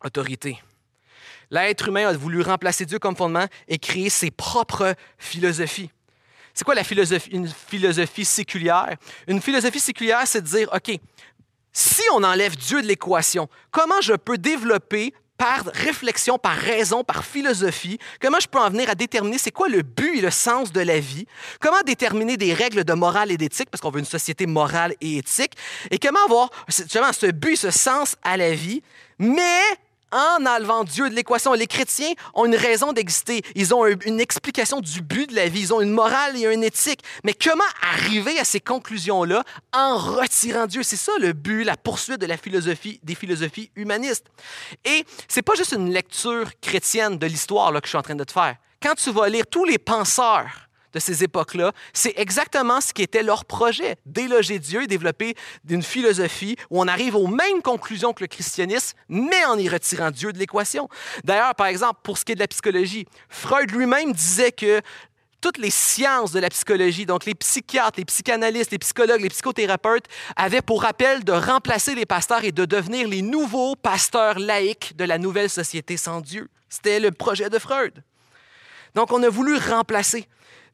[0.03, 0.59] autorité.
[1.51, 5.91] L'être humain a voulu remplacer Dieu comme fondement et créer ses propres philosophies.
[6.57, 8.95] C'est quoi la philosophie, une philosophie séculière?
[9.27, 10.99] Une philosophie séculière, c'est de dire, OK,
[11.71, 17.23] si on enlève Dieu de l'équation, comment je peux développer par réflexion, par raison, par
[17.23, 20.71] philosophie, comment je peux en venir à déterminer c'est quoi le but et le sens
[20.71, 21.27] de la vie,
[21.59, 25.17] comment déterminer des règles de morale et d'éthique, parce qu'on veut une société morale et
[25.17, 25.53] éthique,
[25.91, 28.81] et comment avoir justement ce but, ce sens à la vie,
[29.19, 29.61] mais
[30.11, 31.53] en enlevant Dieu de l'équation.
[31.53, 33.41] Les chrétiens ont une raison d'exister.
[33.55, 35.61] Ils ont une explication du but de la vie.
[35.61, 37.01] Ils ont une morale et une éthique.
[37.23, 39.43] Mais comment arriver à ces conclusions-là
[39.73, 40.83] en retirant Dieu?
[40.83, 44.25] C'est ça le but, la poursuite de la philosophie, des philosophies humanistes.
[44.85, 48.23] Et c'est pas juste une lecture chrétienne de l'histoire que je suis en train de
[48.23, 48.55] te faire.
[48.81, 53.23] Quand tu vas lire tous les penseurs de ces époques-là, c'est exactement ce qui était
[53.23, 55.35] leur projet, déloger Dieu et développer
[55.69, 60.11] une philosophie où on arrive aux mêmes conclusions que le christianisme, mais en y retirant
[60.11, 60.89] Dieu de l'équation.
[61.23, 64.81] D'ailleurs, par exemple, pour ce qui est de la psychologie, Freud lui-même disait que
[65.41, 70.05] toutes les sciences de la psychologie, donc les psychiatres, les psychanalystes, les psychologues, les psychothérapeutes,
[70.35, 75.03] avaient pour rappel de remplacer les pasteurs et de devenir les nouveaux pasteurs laïcs de
[75.03, 76.49] la nouvelle société sans Dieu.
[76.69, 78.03] C'était le projet de Freud.
[78.95, 80.27] Donc, on a voulu remplacer.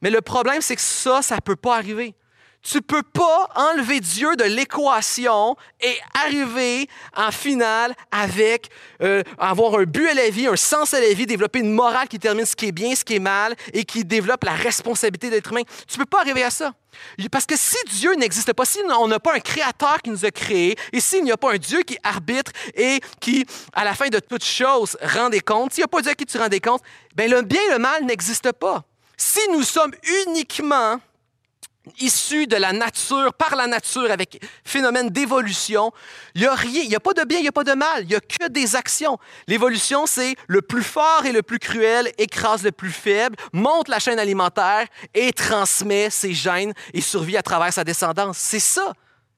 [0.04, 2.14] Mais le problème, c'est que ça, ça ne peut pas arriver.
[2.60, 8.68] Tu ne peux pas enlever Dieu de l'équation et arriver en finale avec
[9.00, 12.06] euh, avoir un but à la vie, un sens à la vie, développer une morale
[12.06, 15.30] qui détermine ce qui est bien, ce qui est mal et qui développe la responsabilité
[15.30, 15.62] d'être humain.
[15.88, 16.74] Tu ne peux pas arriver à ça.
[17.32, 20.30] Parce que si Dieu n'existe pas, si on n'a pas un créateur qui nous a
[20.30, 24.08] créés, et s'il n'y a pas un Dieu qui arbitre et qui, à la fin
[24.08, 26.60] de toute chose, rend des comptes, s'il n'y a pas Dieu qui tu rends des
[26.60, 26.82] comptes,
[27.16, 28.84] bien le bien et le mal n'existent pas.
[29.16, 29.92] Si nous sommes
[30.26, 31.00] uniquement
[31.98, 35.92] issu de la nature, par la nature, avec phénomène d'évolution,
[36.34, 37.72] il n'y a rien, il n'y a pas de bien, il n'y a pas de
[37.72, 39.18] mal, il n'y a que des actions.
[39.46, 43.98] L'évolution, c'est le plus fort et le plus cruel écrase le plus faible, monte la
[43.98, 48.38] chaîne alimentaire et transmet ses gènes et survit à travers sa descendance.
[48.38, 48.92] C'est ça,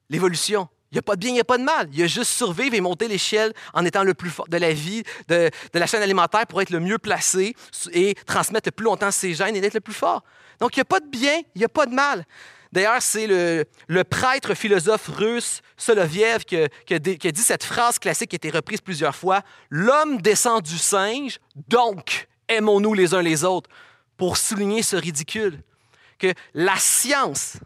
[0.08, 0.68] l'évolution.
[0.92, 1.88] Il n'y a pas de bien, il n'y a pas de mal.
[1.92, 4.72] Il y a juste survivre et monter l'échelle en étant le plus fort de la
[4.72, 7.54] vie, de, de la chaîne alimentaire pour être le mieux placé
[7.92, 10.22] et transmettre le plus longtemps ses gènes et d'être le plus fort.
[10.60, 12.24] Donc, il n'y a pas de bien, il n'y a pas de mal.
[12.72, 18.36] D'ailleurs, c'est le, prêtre philosophe russe Soloviev qui a, dit cette phrase classique qui a
[18.36, 23.70] été reprise plusieurs fois L'homme descend du singe, donc aimons-nous les uns les autres,
[24.16, 25.62] pour souligner ce ridicule.
[26.18, 27.58] Que la science,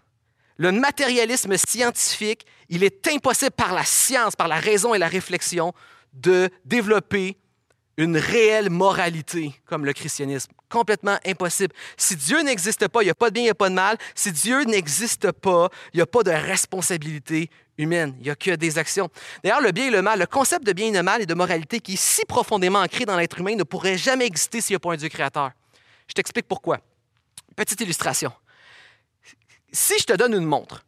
[0.57, 5.75] le matérialisme scientifique, il est impossible par la science, par la raison et la réflexion,
[6.13, 7.37] de développer
[7.97, 10.53] une réelle moralité comme le christianisme.
[10.71, 11.75] Complètement impossible.
[11.97, 13.75] Si Dieu n'existe pas, il n'y a pas de bien, il n'y a pas de
[13.75, 13.99] mal.
[14.15, 18.15] Si Dieu n'existe pas, il n'y a pas de responsabilité humaine.
[18.19, 19.11] Il n'y a que des actions.
[19.43, 21.35] D'ailleurs, le bien et le mal, le concept de bien et de mal et de
[21.35, 24.77] moralité qui est si profondément ancré dans l'être humain ne pourrait jamais exister s'il n'y
[24.77, 25.51] a pas un Dieu créateur.
[26.07, 26.79] Je t'explique pourquoi.
[27.57, 28.33] Petite illustration.
[29.73, 30.85] Si je te donne une montre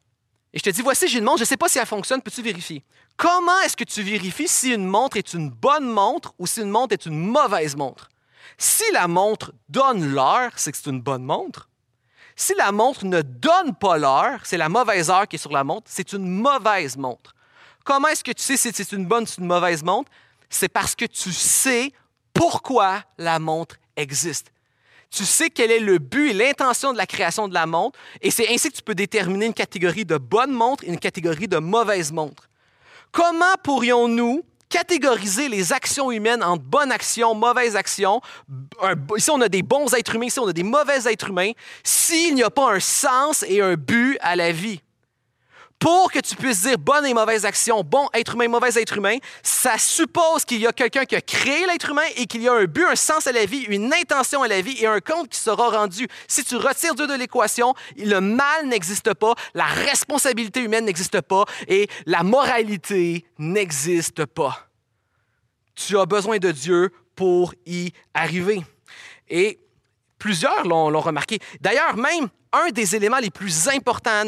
[0.52, 2.20] et je te dis, voici, j'ai une montre, je ne sais pas si elle fonctionne,
[2.20, 2.84] peux-tu vérifier?
[3.16, 6.70] Comment est-ce que tu vérifies si une montre est une bonne montre ou si une
[6.70, 8.08] montre est une mauvaise montre?
[8.58, 11.68] Si la montre donne l'heure, c'est que c'est une bonne montre.
[12.36, 15.64] Si la montre ne donne pas l'heure, c'est la mauvaise heure qui est sur la
[15.64, 17.34] montre, c'est une mauvaise montre.
[17.84, 20.10] Comment est-ce que tu sais si c'est une bonne ou une mauvaise montre?
[20.50, 21.92] C'est parce que tu sais
[22.34, 24.51] pourquoi la montre existe.
[25.12, 28.31] Tu sais quel est le but et l'intention de la création de la montre, et
[28.31, 31.59] c'est ainsi que tu peux déterminer une catégorie de bonne montre et une catégorie de
[31.59, 32.48] mauvaise montre.
[33.11, 38.22] Comment pourrions-nous catégoriser les actions humaines en bonnes actions, mauvaises actions?
[39.14, 41.53] ici, on a des bons êtres humains, ici, on a des mauvais êtres humains,
[41.85, 44.81] s'il n'y a pas un sens et un but à la vie
[45.83, 49.16] pour que tu puisses dire bonne et mauvaise action, bon être humain, mauvais être humain,
[49.42, 52.53] ça suppose qu'il y a quelqu'un qui a créé l'être humain et qu'il y a
[52.53, 55.29] un but, un sens à la vie, une intention à la vie et un compte
[55.29, 56.07] qui sera rendu.
[56.29, 61.47] Si tu retires Dieu de l'équation, le mal n'existe pas, la responsabilité humaine n'existe pas
[61.66, 64.68] et la moralité n'existe pas.
[65.75, 68.62] Tu as besoin de Dieu pour y arriver.
[69.29, 69.59] Et
[70.16, 71.40] plusieurs l'ont remarqué.
[71.61, 74.24] D'ailleurs, même un des éléments les plus importants.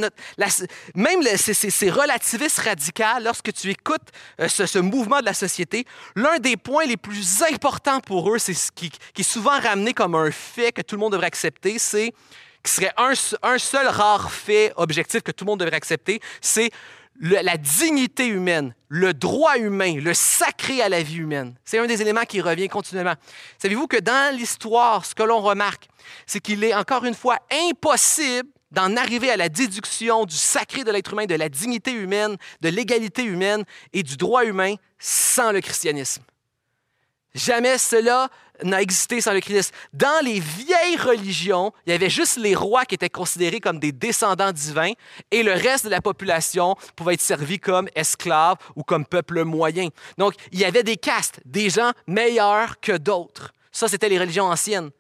[0.95, 4.09] même ces, relativistes radicaux, lorsque tu écoutes
[4.41, 5.85] euh, ce, mouvement de la société,
[6.17, 10.15] l'un des points les plus importants pour eux, c'est ce qui, est souvent ramené comme
[10.15, 12.13] un fait que tout le monde devrait accepter, c'est
[12.63, 16.71] qui serait un, un seul rare fait objectif que tout le monde devrait accepter, c'est
[17.21, 21.55] la dignité humaine, le droit humain, le sacré à la vie humaine.
[21.65, 23.15] C'est un des éléments qui revient continuellement.
[23.59, 25.89] Savez-vous que dans l'histoire, ce que l'on remarque,
[26.27, 27.39] c'est qu'il est encore une fois
[27.71, 32.37] impossible d'en arriver à la déduction du sacré de l'être humain, de la dignité humaine,
[32.61, 36.23] de l'égalité humaine et du droit humain sans le christianisme.
[37.35, 38.29] Jamais cela
[38.63, 39.75] n'a existé sans le Christ.
[39.93, 43.93] Dans les vieilles religions, il y avait juste les rois qui étaient considérés comme des
[43.93, 44.93] descendants divins
[45.31, 49.89] et le reste de la population pouvait être servi comme esclaves ou comme peuple moyen.
[50.19, 53.53] Donc, il y avait des castes, des gens meilleurs que d'autres.
[53.73, 54.91] Ça, c'était les religions anciennes.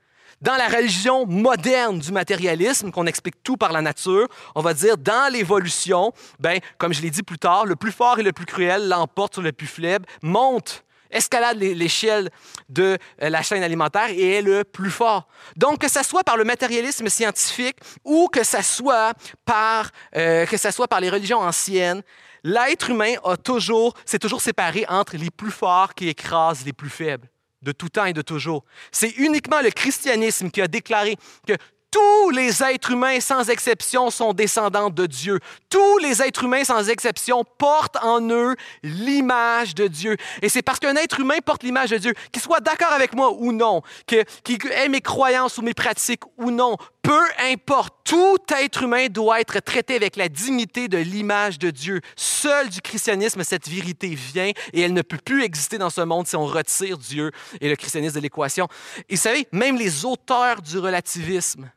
[0.40, 4.98] Dans la religion moderne du matérialisme, qu'on explique tout par la nature, on va dire
[4.98, 8.44] dans l'évolution, ben, comme je l'ai dit plus tard, le plus fort et le plus
[8.44, 12.30] cruel l'emporte sur le plus faible, monte escalade l'échelle
[12.68, 15.28] de euh, la chaîne alimentaire et est le plus fort.
[15.56, 19.12] Donc, que ce soit par le matérialisme scientifique ou que ce soit
[19.44, 22.02] par, euh, soit par les religions anciennes,
[22.42, 26.90] l'être humain a toujours, s'est toujours séparé entre les plus forts qui écrasent les plus
[26.90, 27.28] faibles
[27.62, 28.64] de tout temps et de toujours.
[28.92, 31.54] C'est uniquement le christianisme qui a déclaré que
[31.94, 35.38] tous les êtres humains, sans exception, sont descendants de Dieu.
[35.70, 40.16] Tous les êtres humains, sans exception, portent en eux l'image de Dieu.
[40.42, 43.32] Et c'est parce qu'un être humain porte l'image de Dieu, qu'il soit d'accord avec moi
[43.38, 48.82] ou non, qu'il ait mes croyances ou mes pratiques ou non, Peu importe, tout être
[48.82, 52.00] humain doit être traité avec la dignité de l'image de Dieu.
[52.16, 56.26] Seul du christianisme, cette vérité vient et elle ne peut plus exister dans ce monde
[56.26, 57.30] si on retire Dieu
[57.60, 58.68] et le christianisme de l'équation.
[59.10, 61.70] Et vous savez, même les auteurs du relativisme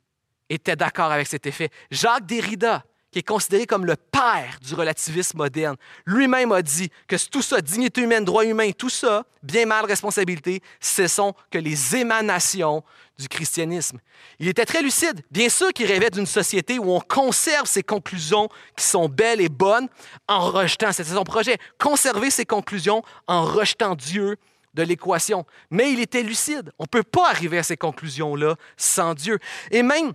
[0.49, 1.69] étaient d'accord avec cet effet.
[1.91, 7.15] Jacques Derrida, qui est considéré comme le père du relativisme moderne, lui-même a dit que
[7.29, 11.95] tout ça, dignité humaine, droit humain, tout ça, bien mal responsabilité, ce sont que les
[11.95, 12.83] émanations
[13.17, 13.99] du christianisme.
[14.39, 15.21] Il était très lucide.
[15.31, 19.49] Bien sûr qu'il rêvait d'une société où on conserve ses conclusions qui sont belles et
[19.49, 19.87] bonnes
[20.27, 24.37] en rejetant, c'était son projet, conserver ses conclusions en rejetant Dieu
[24.73, 25.45] de l'équation.
[25.71, 26.71] Mais il était lucide.
[26.77, 29.39] On ne peut pas arriver à ces conclusions-là sans Dieu.
[29.71, 30.13] Et même,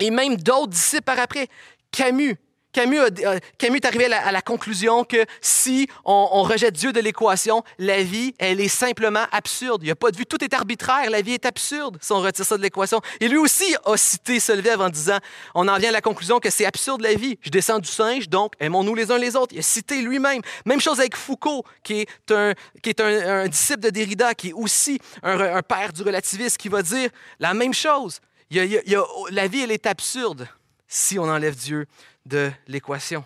[0.00, 1.48] et même d'autres disciples par après.
[1.90, 2.36] Camus,
[2.76, 3.00] Camus,
[3.56, 8.34] Camus, est arrivé à la, conclusion que si on, rejette Dieu de l'équation, la vie,
[8.38, 9.82] elle est simplement absurde.
[9.82, 12.20] Il n'y a pas de vue, tout est arbitraire, la vie est absurde si on
[12.20, 13.00] retire ça de l'équation.
[13.20, 15.16] Et lui aussi a cité Solveig en disant,
[15.54, 17.38] on en vient à la conclusion que c'est absurde la vie.
[17.40, 19.54] Je descends du singe, donc aimons-nous les uns les autres.
[19.54, 20.42] Il a cité lui-même.
[20.66, 24.52] Même chose avec Foucault, qui est un, qui est un, disciple de Derrida, qui est
[24.52, 27.08] aussi un, père du relativisme, qui va dire
[27.40, 28.20] la même chose.
[28.50, 30.48] La vie, elle est absurde
[30.88, 31.86] si on enlève Dieu
[32.24, 33.24] de l'équation.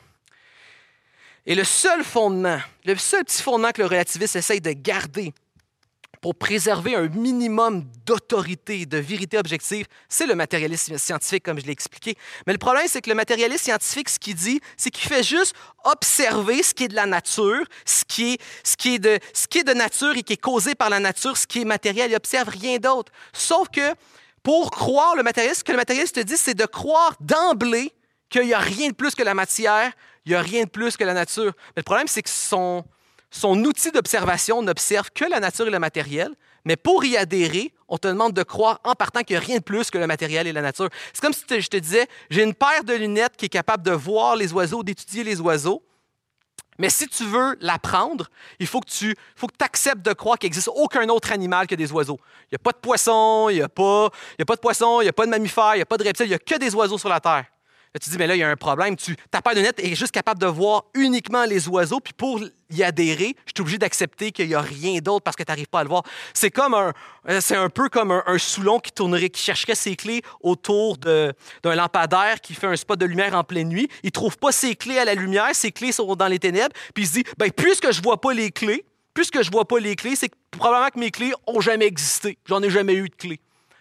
[1.46, 5.32] Et le seul fondement, le seul petit fondement que le relativiste essaye de garder
[6.20, 11.72] pour préserver un minimum d'autorité, de vérité objective, c'est le matérialisme scientifique, comme je l'ai
[11.72, 12.14] expliqué.
[12.46, 15.54] Mais le problème, c'est que le matérialisme scientifique, ce qu'il dit, c'est qu'il fait juste
[15.84, 18.38] observer ce qui est de la nature, ce qui
[18.84, 21.46] est, de, ce qui est de nature et qui est causé par la nature, ce
[21.46, 22.10] qui est matériel.
[22.10, 23.12] Il n'observe rien d'autre.
[23.32, 23.94] Sauf que
[24.42, 27.92] pour croire le matérialiste, ce que le matérialiste dit, c'est de croire d'emblée
[28.28, 29.92] qu'il n'y a rien de plus que la matière,
[30.24, 31.52] il n'y a rien de plus que la nature.
[31.76, 32.84] Mais le problème, c'est que son,
[33.30, 36.34] son outil d'observation n'observe que la nature et le matériel.
[36.64, 39.56] Mais pour y adhérer, on te demande de croire en partant qu'il n'y a rien
[39.56, 40.88] de plus que le matériel et la nature.
[41.12, 43.92] C'est comme si je te disais, j'ai une paire de lunettes qui est capable de
[43.92, 45.82] voir les oiseaux, d'étudier les oiseaux.
[46.80, 49.14] Mais si tu veux l'apprendre, il faut que tu
[49.60, 52.18] acceptes de croire qu'il n'existe aucun autre animal que des oiseaux.
[52.44, 55.04] Il n'y a pas de poisson, il n'y a, pas, a pas de poisson, il
[55.04, 56.54] n'y a pas de mammifères, il n'y a pas de reptiles, il n'y a que
[56.56, 57.44] des oiseaux sur la Terre.
[57.98, 58.94] Tu dis, mais là, il y a un problème.
[58.94, 62.40] Tu, ta paire de net est juste capable de voir uniquement les oiseaux, puis pour
[62.70, 65.66] y adhérer, je suis obligé d'accepter qu'il n'y a rien d'autre parce que tu n'arrives
[65.66, 66.04] pas à le voir.
[66.32, 66.92] C'est comme un,
[67.28, 71.34] euh, c'est un peu comme un, Soulon qui tournerait, qui chercherait ses clés autour d'un
[71.64, 73.88] lampadaire qui fait un spot de lumière en pleine nuit.
[74.04, 76.74] Il ne trouve pas ses clés à la lumière, ses clés sont dans les ténèbres,
[76.94, 79.80] puis il se dit, ben, puisque je vois pas les clés, puisque je vois pas
[79.80, 82.38] les clés, c'est que probablement que mes clés ont jamais existé.
[82.46, 83.40] J'en ai jamais eu de clés.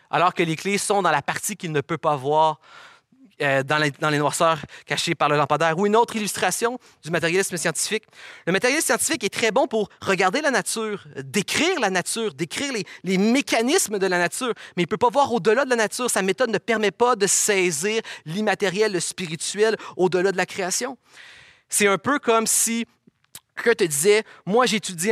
[0.10, 2.60] Alors que les clés sont dans la partie qu'il ne peut pas voir
[3.42, 5.78] euh, dans, les, noirceurs cachées par le lampadaire.
[5.78, 8.04] Ou une autre illustration du matérialisme scientifique.
[8.46, 12.86] Le matérialisme scientifique est très bon pour regarder la nature, décrire la nature, décrire les,
[13.04, 16.10] les mécanismes de la nature, mais il ne peut pas voir au-delà de la nature.
[16.10, 20.98] Sa méthode ne permet pas de saisir l'immatériel, le spirituel au-delà de la création.
[21.70, 22.88] C'est un peu comme si
[23.64, 25.12] quelqu'un te disait, moi j'étudie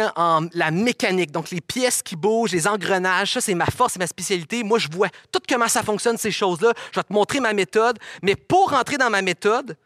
[0.53, 4.07] la mécanique, donc les pièces qui bougent, les engrenages, ça c'est ma force, c'est ma
[4.07, 4.63] spécialité.
[4.63, 6.73] Moi je vois tout comment ça fonctionne, ces choses-là.
[6.91, 7.99] Je vais te montrer ma méthode.
[8.21, 9.77] Mais pour rentrer dans ma méthode,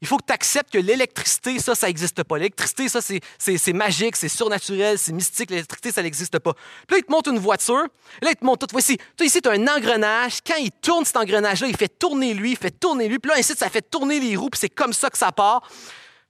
[0.00, 2.38] il faut que tu acceptes que l'électricité, ça, ça n'existe pas.
[2.38, 5.50] L'électricité, ça, c'est magique, c'est surnaturel, c'est mystique.
[5.50, 6.52] L'électricité, ça n'existe pas.
[6.54, 7.84] Puis là, il te montre une voiture.
[8.22, 8.72] Là, il te montre tout.
[8.72, 10.38] Voici, toi, ici, tu as un engrenage.
[10.46, 13.18] Quand il tourne cet engrenage-là, il fait tourner lui, il fait tourner lui.
[13.18, 15.68] Puis là, ici, ça fait tourner les roues, puis c'est comme ça que ça part.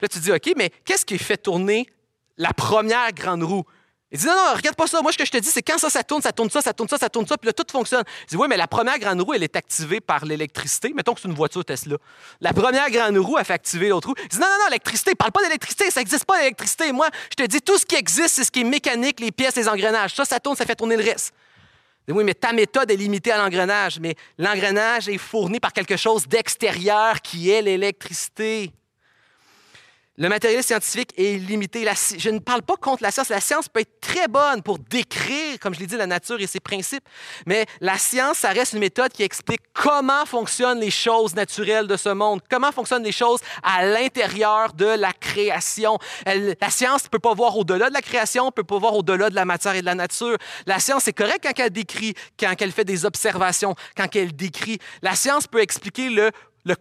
[0.00, 1.88] Là, tu dis, OK, mais qu'est-ce qui fait tourner
[2.36, 3.64] la première grande roue?
[4.10, 5.02] Il dit, non, non, regarde pas ça.
[5.02, 6.72] Moi, ce que je te dis, c'est quand ça, ça tourne, ça tourne ça, ça
[6.72, 8.04] tourne ça, ça tourne ça, puis là, tout fonctionne.
[8.22, 10.94] Il dit, oui, mais la première grande roue, elle est activée par l'électricité.
[10.94, 11.96] Mettons que c'est une voiture Tesla.
[12.40, 14.14] La première grande roue, elle fait activer l'autre roue.
[14.22, 16.90] Il dit, non, non, non, l'électricité, parle pas d'électricité, ça n'existe pas l'électricité.
[16.90, 19.56] Moi, je te dis, tout ce qui existe, c'est ce qui est mécanique, les pièces,
[19.56, 20.14] les engrenages.
[20.14, 21.34] Ça, ça tourne, ça fait tourner le reste.
[22.06, 25.74] Il dit, oui, mais ta méthode est limitée à l'engrenage, mais l'engrenage est fourni par
[25.74, 28.72] quelque chose d'extérieur qui est l'électricité.
[30.20, 31.88] Le matériel scientifique est limité.
[32.18, 33.28] je ne parle pas contre la science.
[33.28, 36.48] La science peut être très bonne pour décrire, comme je l'ai dit, la nature et
[36.48, 37.04] ses principes.
[37.46, 41.96] Mais la science, ça reste une méthode qui explique comment fonctionnent les choses naturelles de
[41.96, 45.98] ce monde, comment fonctionnent les choses à l'intérieur de la création.
[46.26, 49.30] la science ne peut pas voir au-delà de la création, ne peut pas voir au-delà
[49.30, 50.36] de la matière et de la nature.
[50.66, 54.80] La science, c'est correct quand elle décrit, quand elle fait des observations, quand elle décrit.
[55.00, 56.32] La science peut expliquer le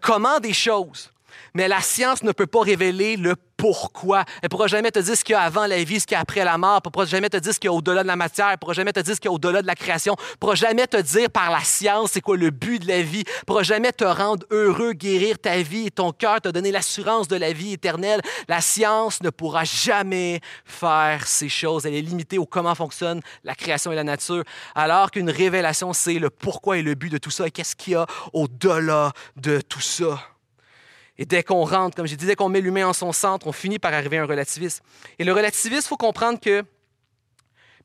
[0.02, 1.12] comment des choses.
[1.54, 4.24] Mais la science ne peut pas révéler le pourquoi.
[4.36, 6.16] Elle ne pourra jamais te dire ce qu'il y a avant la vie, ce qu'il
[6.16, 6.80] y a après la mort.
[6.84, 8.48] Elle ne pourra jamais te dire ce qu'il y a au-delà de la matière.
[8.48, 10.16] Elle ne pourra jamais te dire ce qu'il y a au-delà de la création.
[10.18, 13.02] Elle ne pourra jamais te dire par la science c'est quoi le but de la
[13.02, 13.24] vie.
[13.26, 16.72] Elle ne pourra jamais te rendre heureux, guérir ta vie et ton cœur, te donner
[16.72, 18.22] l'assurance de la vie éternelle.
[18.48, 21.86] La science ne pourra jamais faire ces choses.
[21.86, 24.44] Elle est limitée au comment fonctionne la création et la nature,
[24.76, 27.94] alors qu'une révélation, c'est le pourquoi et le but de tout ça et qu'est-ce qu'il
[27.94, 30.37] y a au-delà de tout ça?
[31.18, 33.80] Et dès qu'on rentre, comme je disais, qu'on met l'humain en son centre, on finit
[33.80, 34.84] par arriver à un relativisme.
[35.20, 36.64] Et le relativisme, il faut comprendre que,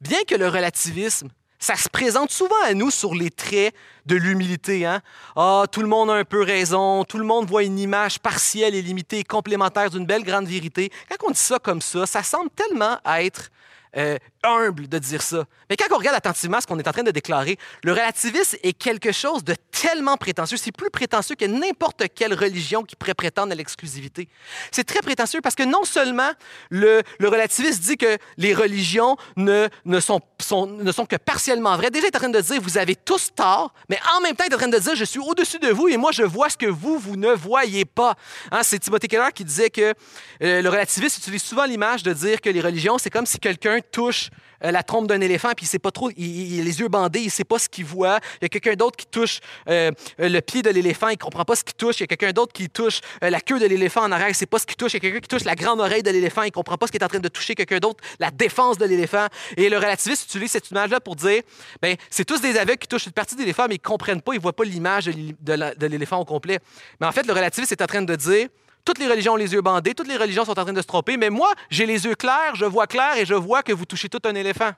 [0.00, 1.28] bien que le relativisme,
[1.62, 3.72] ça se présente souvent à nous sur les traits
[4.04, 4.84] de l'humilité.
[4.84, 5.00] Hein?
[5.36, 8.74] Ah, tout le monde a un peu raison, tout le monde voit une image partielle
[8.74, 10.90] et limitée complémentaire d'une belle grande vérité.
[11.08, 13.50] Quand on dit ça comme ça, ça semble tellement être
[13.96, 15.44] euh, humble de dire ça.
[15.68, 18.72] Mais quand on regarde attentivement ce qu'on est en train de déclarer, le relativisme est
[18.72, 20.56] quelque chose de tellement prétentieux.
[20.56, 24.28] C'est plus prétentieux que n'importe quelle religion qui pourrait prétendre à l'exclusivité.
[24.70, 26.30] C'est très prétentieux parce que non seulement
[26.70, 30.20] le, le relativisme dit que les religions ne, ne, sont,
[30.66, 31.90] ne sont que partiellement vraies.
[31.90, 34.44] Déjà, il est en train de dire vous avez tous tort, mais en même temps,
[34.46, 36.48] il est en train de dire je suis au-dessus de vous et moi, je vois
[36.48, 38.14] ce que vous, vous ne voyez pas.
[38.50, 39.94] Hein, c'est Timothy Keller qui disait que
[40.42, 43.81] euh, le relativisme utilise souvent l'image de dire que les religions, c'est comme si quelqu'un
[43.82, 44.30] touche
[44.64, 47.20] euh, la trompe d'un éléphant, puis il sait pas trop, il, a les yeux bandés,
[47.20, 48.18] il sait pas ce qu'il voit.
[48.40, 51.56] Il y a quelqu'un d'autre qui touche euh, le pied de l'éléphant, il comprend pas
[51.56, 51.96] ce qu'il touche.
[51.98, 54.34] Il y a quelqu'un d'autre qui touche euh, la queue de l'éléphant en arrière, il
[54.34, 54.92] sait pas ce qu'il touche.
[54.92, 56.92] Il y a quelqu'un qui touche la grande oreille de l'éléphant, il comprend pas ce
[56.92, 57.54] qu'il est en train de toucher.
[57.54, 59.26] Quelqu'un d'autre, la défense de l'éléphant.
[59.56, 61.42] Et le relativiste utilise cette image-là pour dire,
[61.80, 64.34] ben c'est tous des aveugles qui touchent une partie de l'éléphant, mais ils comprennent pas,
[64.34, 66.58] ils voient pas l'image de l'éléphant au complet.
[67.00, 68.48] Mais en fait, le relativiste est en train de dire,
[68.84, 70.86] toutes les religions ont les yeux bandés, toutes les religions sont en train de se
[70.86, 73.84] tromper, mais moi, j'ai les yeux clairs, je vois clair et je vois que vous
[73.84, 74.72] touchez tout un éléphant.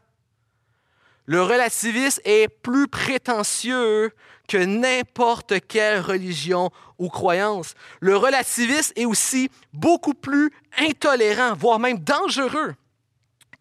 [1.26, 4.12] Le relativisme est plus prétentieux
[4.46, 7.74] que n'importe quelle religion ou croyance.
[8.00, 12.74] Le relativisme est aussi beaucoup plus intolérant, voire même dangereux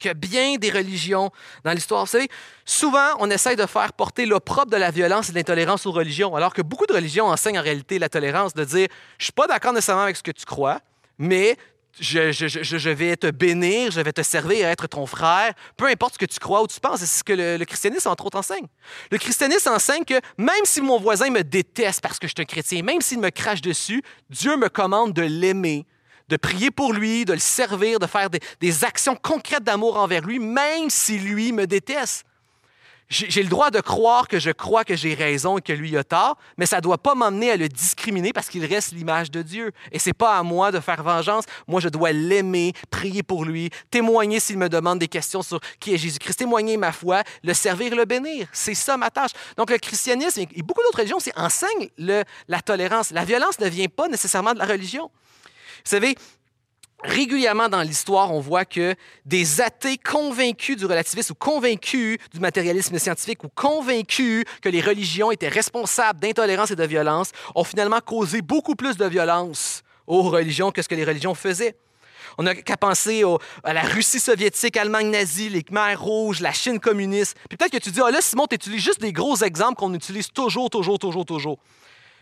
[0.04, 1.32] que bien des religions
[1.64, 2.06] dans l'histoire.
[2.06, 2.28] Vous savez,
[2.66, 6.36] souvent, on essaie de faire porter l'opprobre de la violence et de l'intolérance aux religions,
[6.36, 8.88] alors que beaucoup de religions enseignent en réalité la tolérance, de dire,
[9.18, 10.80] je ne suis pas d'accord nécessairement avec ce que tu crois,
[11.18, 11.58] mais
[12.00, 16.20] je, vais te bénir, je vais te servir à être ton frère, peu importe ce
[16.20, 17.00] que tu crois ou tu penses.
[17.00, 18.68] C'est ce que le, christianisme, entre autres, enseigne.
[19.12, 22.46] Le christianisme enseigne que même si mon voisin me déteste parce que je suis un
[22.46, 25.86] chrétien, même s'il me crache dessus, Dieu me commande de l'aimer,
[26.30, 30.40] de prier pour lui, de le servir, de faire des actions concrètes d'amour envers lui,
[30.40, 32.26] même si lui me déteste.
[33.10, 36.04] J'ai le droit de croire que je crois que j'ai raison et que lui a
[36.04, 39.44] tort, mais ça ne doit pas m'emmener à le discriminer parce qu'il reste l'image de
[39.44, 39.72] Dieu.
[39.92, 41.44] Et ce n'est pas à moi de faire vengeance.
[41.68, 45.94] Moi, je dois l'aimer, prier pour lui, témoigner s'il me demande des questions sur qui
[45.94, 48.48] est Jésus-Christ, témoigner ma foi, le servir, le bénir.
[48.52, 49.32] C'est ça ma tâche.
[49.58, 53.12] Donc, le christianisme et beaucoup d'autres religions enseignent la tolérance.
[53.12, 55.12] La violence ne vient pas nécessairement de la religion.
[55.84, 56.16] Savez,
[57.04, 62.98] régulièrement dans l'histoire, on voit que des athées convaincus du relativisme ou convaincus du matérialisme
[62.98, 68.42] scientifique ou convaincus que les religions étaient responsables d'intolérance et de violence ont finalement causé
[68.42, 71.76] beaucoup plus de violence aux religions que ce que les religions faisaient.
[72.38, 73.24] On n'a qu'à penser
[73.64, 77.38] à la Russie soviétique, l'Allemagne nazie, les Khmers rouges, la Chine communiste.
[77.48, 79.94] Puis peut-être que tu dis, ah là, Simon, tu utilises juste des gros exemples qu'on
[79.94, 81.60] utilise toujours, toujours, toujours, toujours.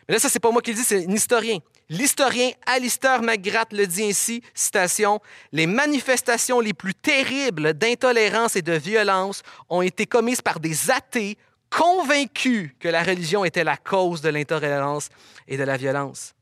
[0.08, 1.60] Mais là, ça, c'est pas moi qui le dis, c'est un historien.
[1.92, 5.20] L'historien Alistair McGrath le dit ainsi, citation,
[5.52, 11.38] Les manifestations les plus terribles d'intolérance et de violence ont été commises par des athées
[11.70, 15.10] convaincus que la religion était la cause de l'intolérance
[15.50, 16.34] et de la violence.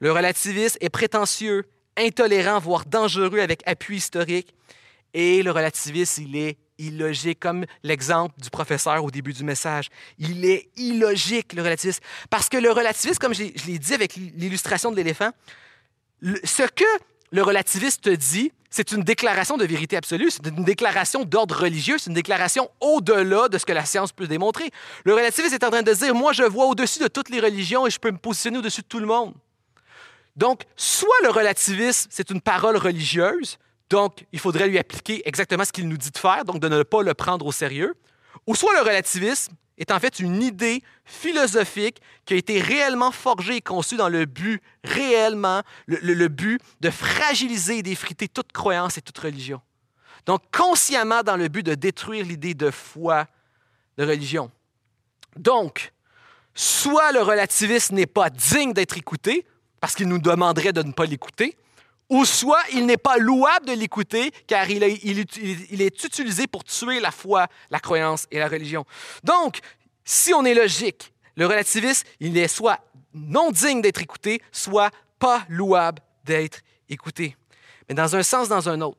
[0.00, 1.66] Le relativisme est prétentieux,
[1.98, 4.54] intolérant, voire dangereux avec appui historique,
[5.12, 9.88] et le relativisme, il est illogique, comme l'exemple du professeur au début du message.
[10.18, 12.00] Il est illogique, le relativisme.
[12.30, 15.30] Parce que le relativisme, comme je l'ai dit avec l'illustration de l'éléphant,
[16.22, 16.84] ce que
[17.30, 21.96] le relativiste te dit, c'est une déclaration de vérité absolue, c'est une déclaration d'ordre religieux,
[21.98, 24.70] c'est une déclaration au-delà de ce que la science peut démontrer.
[25.04, 27.86] Le relativiste est en train de dire, moi, je vois au-dessus de toutes les religions
[27.86, 29.34] et je peux me positionner au-dessus de tout le monde.
[30.36, 33.58] Donc, soit le relativisme, c'est une parole religieuse,
[33.90, 36.82] donc, il faudrait lui appliquer exactement ce qu'il nous dit de faire, donc de ne
[36.82, 37.94] pas le prendre au sérieux.
[38.46, 43.56] Ou soit le relativisme est en fait une idée philosophique qui a été réellement forgée
[43.56, 49.00] et conçue dans le but, réellement, le, but de fragiliser et d'effriter toute croyance et
[49.00, 49.60] toute religion.
[50.26, 53.26] Donc, consciemment dans le but de détruire l'idée de foi,
[53.96, 54.50] de religion.
[55.36, 55.92] Donc,
[56.54, 59.46] soit le relativisme n'est pas digne d'être écouté,
[59.80, 61.56] parce qu'il nous demanderait de ne pas l'écouter,
[62.08, 66.64] ou soit il n'est pas louable de l'écouter car il est, il est, utilisé pour
[66.64, 68.84] tuer la foi, la croyance et la religion.
[69.24, 69.58] Donc,
[70.04, 72.80] si on est logique, le relativisme, il est soit
[73.14, 77.36] non digne d'être écouté, soit pas louable d'être écouté.
[77.88, 78.98] Mais dans un sens, dans un autre,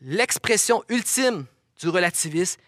[0.00, 1.46] l'expression ultime
[1.80, 2.60] du relativisme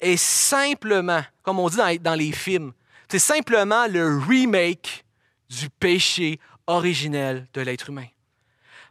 [0.00, 2.72] est simplement, comme on dit dans, les films,
[3.08, 5.04] c'est simplement le remake
[5.48, 8.06] du péché originel de l'être humain.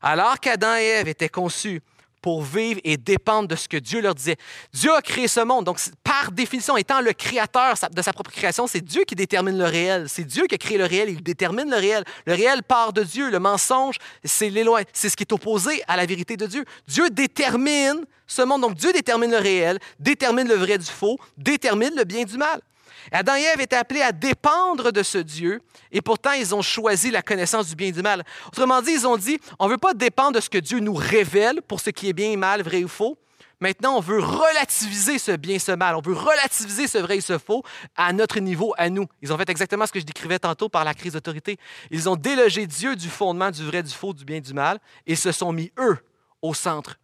[0.01, 1.81] Alors qu'Adam et Ève étaient conçus
[2.21, 4.37] pour vivre et dépendre de ce que Dieu leur disait.
[4.73, 8.67] Dieu a créé ce monde, donc par définition, étant le créateur de sa propre création,
[8.67, 10.09] c'est Dieu qui détermine le réel.
[10.09, 12.03] C'est Dieu qui a créé le réel, il détermine le réel.
[12.25, 14.51] Le réel part de Dieu, le mensonge, c'est
[14.93, 16.65] c'est ce qui est opposé à la vérité de Dieu.
[16.87, 21.95] Dieu détermine ce monde, donc Dieu détermine le réel, détermine le vrai du faux, détermine
[21.95, 22.61] le bien du mal.
[23.11, 27.11] Adam et Ève étaient appelés à dépendre de ce Dieu, et pourtant ils ont choisi
[27.11, 28.23] la connaissance du bien et du mal.
[28.47, 30.93] Autrement dit, ils ont dit, on ne veut pas dépendre de ce que Dieu nous
[30.93, 33.17] révèle pour ce qui est bien et mal, vrai ou faux.
[33.61, 35.95] Maintenant, on veut relativiser ce bien et ce mal.
[35.95, 37.63] On veut relativiser ce vrai et ce faux
[37.97, 39.05] à notre niveau, à nous.
[39.21, 41.57] Ils ont fait exactement ce que je décrivais tantôt par la crise d'autorité.
[41.91, 44.79] Ils ont délogé Dieu du fondement du vrai, du faux, du bien et du mal,
[45.05, 45.97] et se sont mis, eux,
[46.41, 46.95] au centre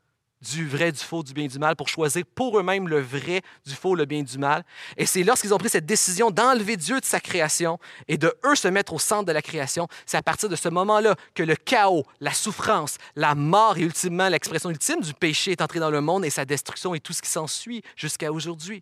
[0.54, 3.74] du vrai, du faux, du bien, du mal, pour choisir pour eux-mêmes le vrai, du
[3.74, 4.64] faux, le bien, du mal.
[4.98, 8.56] Et c'est lorsqu'ils ont pris cette décision d'enlever Dieu de sa création et de eux
[8.56, 11.56] se mettre au centre de la création, c'est à partir de ce moment-là que le
[11.56, 16.02] chaos, la souffrance, la mort et ultimement l'expression ultime du péché est entré dans le
[16.02, 18.82] monde et sa destruction et tout ce qui s'ensuit jusqu'à aujourd'hui.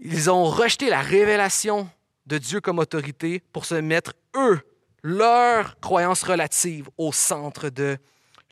[0.00, 1.88] Ils ont rejeté la révélation
[2.26, 4.60] de Dieu comme autorité pour se mettre, eux,
[5.02, 7.98] leur croyance relative au centre de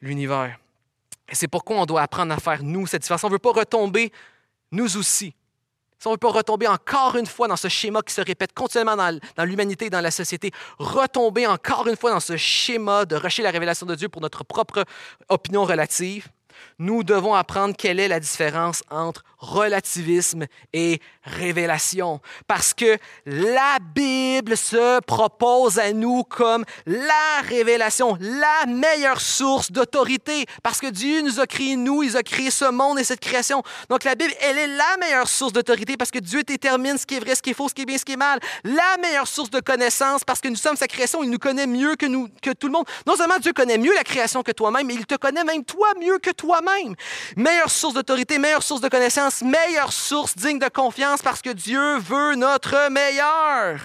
[0.01, 0.59] l'univers.
[1.29, 3.24] Et c'est pourquoi on doit apprendre à faire, nous, cette différence.
[3.24, 4.12] On ne veut pas retomber,
[4.72, 5.35] nous aussi.
[5.99, 8.53] Si on ne veut pas retomber encore une fois dans ce schéma qui se répète
[8.55, 13.16] continuellement dans, l'humanité et dans la société, retomber encore une fois dans ce schéma de
[13.16, 14.85] rejeter la révélation de Dieu pour notre propre
[15.29, 16.29] opinion relative,
[16.79, 22.21] nous devons apprendre quelle est la différence entre relativisme et révélation.
[22.47, 30.47] Parce que la Bible se propose à nous comme la révélation, la meilleure source d'autorité.
[30.63, 33.63] Parce que Dieu nous a créé, nous, il a créé ce monde et cette création.
[33.89, 37.15] Donc la Bible, elle est la meilleure source d'autorité parce que Dieu détermine ce qui
[37.15, 38.41] est vrai, ce qui est faux, ce qui est bien, ce qui est mal.
[38.65, 41.95] La meilleure source de connaissance parce que nous sommes sa création, il nous connaît mieux
[41.95, 42.87] que, nous, que tout le monde.
[43.07, 45.89] Non seulement Dieu connaît mieux la création que toi-même, mais il te connaît même toi
[46.01, 46.94] mieux que toi-même.
[47.36, 51.99] Meilleure source d'autorité, meilleure source de connaissance, meilleure source digne de confiance parce que Dieu
[51.99, 53.80] veut notre meilleur.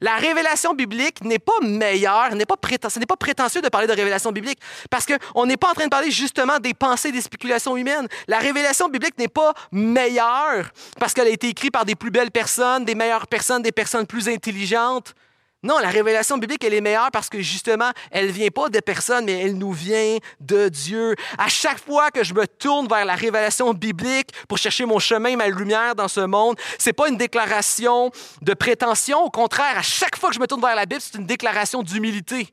[0.00, 2.56] La révélation biblique n'est pas meilleure, n'est pas
[2.88, 4.58] ce n'est pas prétentieux de parler de révélation biblique
[4.90, 8.08] parce qu'on n'est pas en train de parler justement des pensées, des spéculations humaines.
[8.26, 12.32] La révélation biblique n'est pas meilleure parce qu'elle a été écrite par des plus belles
[12.32, 15.14] personnes, des meilleures personnes, des personnes plus intelligentes.
[15.64, 18.80] Non, la révélation biblique, elle est meilleure parce que justement, elle ne vient pas de
[18.80, 21.16] personne, mais elle nous vient de Dieu.
[21.38, 25.36] À chaque fois que je me tourne vers la révélation biblique pour chercher mon chemin,
[25.36, 28.10] ma lumière dans ce monde, c'est pas une déclaration
[28.42, 29.24] de prétention.
[29.24, 31.82] Au contraire, à chaque fois que je me tourne vers la Bible, c'est une déclaration
[31.82, 32.52] d'humilité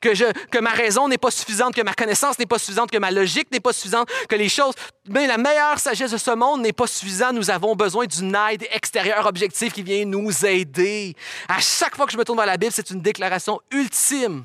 [0.00, 2.98] que, je, que ma raison n'est pas suffisante, que ma connaissance n'est pas suffisante, que
[2.98, 4.74] ma logique n'est pas suffisante, que les choses,
[5.08, 7.34] mais la meilleure sagesse de ce monde n'est pas suffisante.
[7.34, 11.14] Nous avons besoin d'une aide extérieure objective qui vient nous aider.
[11.48, 14.44] À chaque fois que je me tourne vers la Bible, c'est une déclaration ultime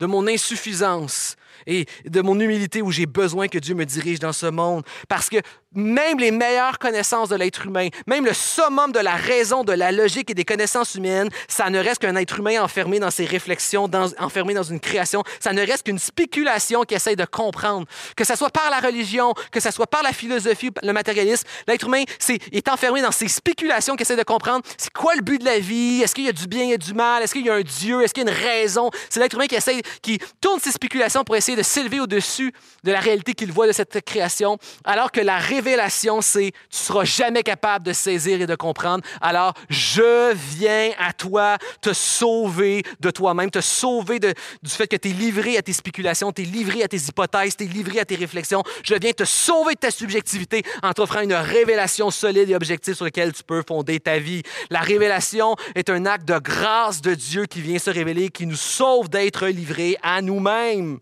[0.00, 4.32] de mon insuffisance et de mon humilité où j'ai besoin que Dieu me dirige dans
[4.32, 4.84] ce monde.
[5.08, 5.38] Parce que
[5.74, 9.92] même les meilleures connaissances de l'être humain, même le summum de la raison, de la
[9.92, 13.90] logique et des connaissances humaines, ça ne reste qu'un être humain enfermé dans ses réflexions,
[14.18, 15.22] enfermé dans une création.
[15.40, 17.86] Ça ne reste qu'une spéculation qui essaie de comprendre.
[18.16, 21.86] Que ce soit par la religion, que ce soit par la philosophie, le matérialisme, l'être
[21.86, 25.44] humain est, enfermé dans ses spéculations qui essaie de comprendre c'est quoi le but de
[25.44, 27.54] la vie, est-ce qu'il y a du bien et du mal, est-ce qu'il y a
[27.54, 28.90] un Dieu, est-ce qu'il y a une raison.
[29.08, 32.52] C'est l'être humain qui essaie, qui tourne ses spéculations pour de s'élever au-dessus
[32.84, 37.04] de la réalité qu'il voit de cette création, alors que la révélation, c'est tu seras
[37.04, 39.04] jamais capable de saisir et de comprendre.
[39.20, 44.32] Alors, je viens à toi te sauver de toi-même, te sauver du
[44.66, 47.64] fait que tu es livré à tes spéculations, tu es livré à tes hypothèses, tu
[47.64, 48.62] es livré à tes réflexions.
[48.82, 53.04] Je viens te sauver de ta subjectivité en t'offrant une révélation solide et objective sur
[53.04, 54.42] laquelle tu peux fonder ta vie.
[54.70, 58.56] La révélation est un acte de grâce de Dieu qui vient se révéler, qui nous
[58.56, 60.98] sauve d'être livrés à nous-mêmes.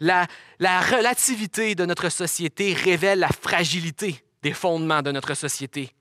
[0.00, 0.26] La,
[0.80, 5.92] relativité de notre société révèle la fragilité des fondements de notre société.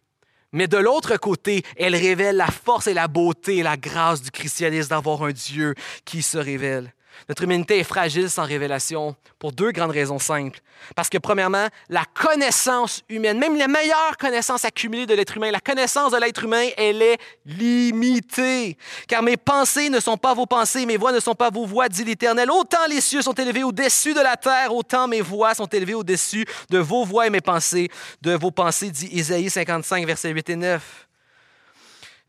[0.52, 4.32] Mais de l'autre côté, elle révèle la force et la beauté et la grâce du
[4.32, 5.76] christianisme d'avoir un Dieu
[6.06, 6.94] qui se révèle.
[7.30, 10.60] Notre humanité est fragile sans révélation pour deux grandes raisons simples.
[10.96, 15.60] Parce que, premièrement, la connaissance humaine, même les meilleures connaissances accumulées de l'être humain, la
[15.60, 18.78] connaissance de l'être humain, elle est limitée.
[19.08, 21.90] Car mes pensées ne sont pas vos pensées, mes voix ne sont pas vos voix,
[21.90, 22.52] dit l'Éternel.
[22.52, 26.46] Autant les cieux sont élevés au-dessus de la terre, autant mes voix sont élevées au-dessus
[26.70, 27.90] de vos voix et mes pensées,
[28.22, 31.07] de vos pensées, dit Isaïe 55, versets 8 et 9.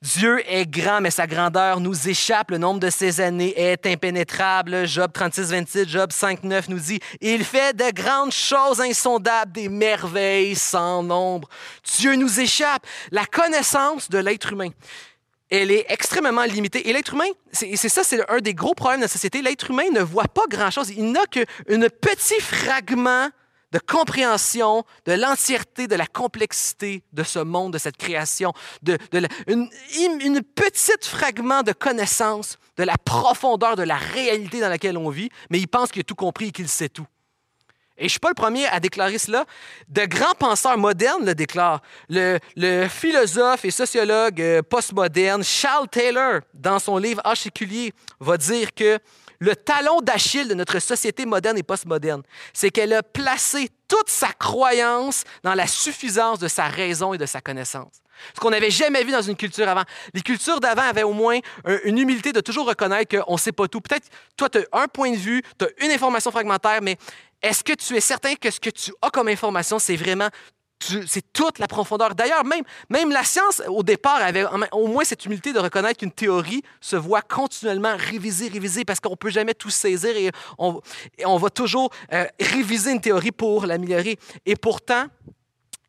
[0.01, 2.53] Dieu est grand, mais sa grandeur nous échappe.
[2.53, 4.87] Le nombre de ses années est impénétrable.
[4.87, 9.69] Job 36, 28, Job 5, 9 nous dit Il fait de grandes choses insondables, des
[9.69, 11.49] merveilles sans nombre.
[11.97, 12.87] Dieu nous échappe.
[13.11, 14.71] La connaissance de l'être humain,
[15.51, 16.89] elle est extrêmement limitée.
[16.89, 19.43] Et l'être humain, c'est ça, c'est un des gros problèmes de la société.
[19.43, 20.91] L'être humain ne voit pas grand-chose.
[20.91, 23.31] Il n'a qu'un petit fragment
[23.73, 28.53] de compréhension de l'entièreté, de la complexité de ce monde, de cette création,
[28.83, 28.99] de,
[29.47, 29.69] une,
[30.21, 35.29] une petite fragment de connaissance de la profondeur de la réalité dans laquelle on vit,
[35.51, 37.07] mais il pense qu'il a tout compris et qu'il sait tout.
[37.99, 39.45] Et je ne suis pas le premier à déclarer cela.
[39.89, 41.83] De grands penseurs modernes le déclarent.
[42.09, 42.39] Le,
[42.89, 49.01] philosophe et sociologue euh, postmoderne Charles Taylor, dans son livre Archiculier, va dire que
[49.41, 52.23] le talon d'Achille de notre société moderne et postmoderne,
[52.53, 57.27] c'est qu'elle a placé toute sa croyance dans la suffisance de sa raison et de
[57.27, 58.03] sa connaissance.
[58.35, 59.85] Ce qu'on n'avait jamais vu dans une culture avant.
[60.13, 61.39] Les cultures d'avant avaient au moins
[61.85, 63.81] une humilité de toujours reconnaître qu'on ne sait pas tout.
[63.81, 66.97] Peut-être, toi, tu as un point de vue, tu as une information fragmentaire, mais
[67.41, 70.29] est-ce que tu es certain que ce que tu as comme information, c'est vraiment
[70.81, 72.15] c'est toute la profondeur.
[72.15, 76.13] D'ailleurs, même, même la science, au départ, avait au moins cette humilité de reconnaître qu'une
[76.13, 80.81] théorie se voit continuellement réviser, réviser, parce qu'on ne peut jamais tout saisir et on,
[81.25, 84.19] on va toujours euh, réviser une théorie pour l'améliorer.
[84.47, 85.07] Et pourtant,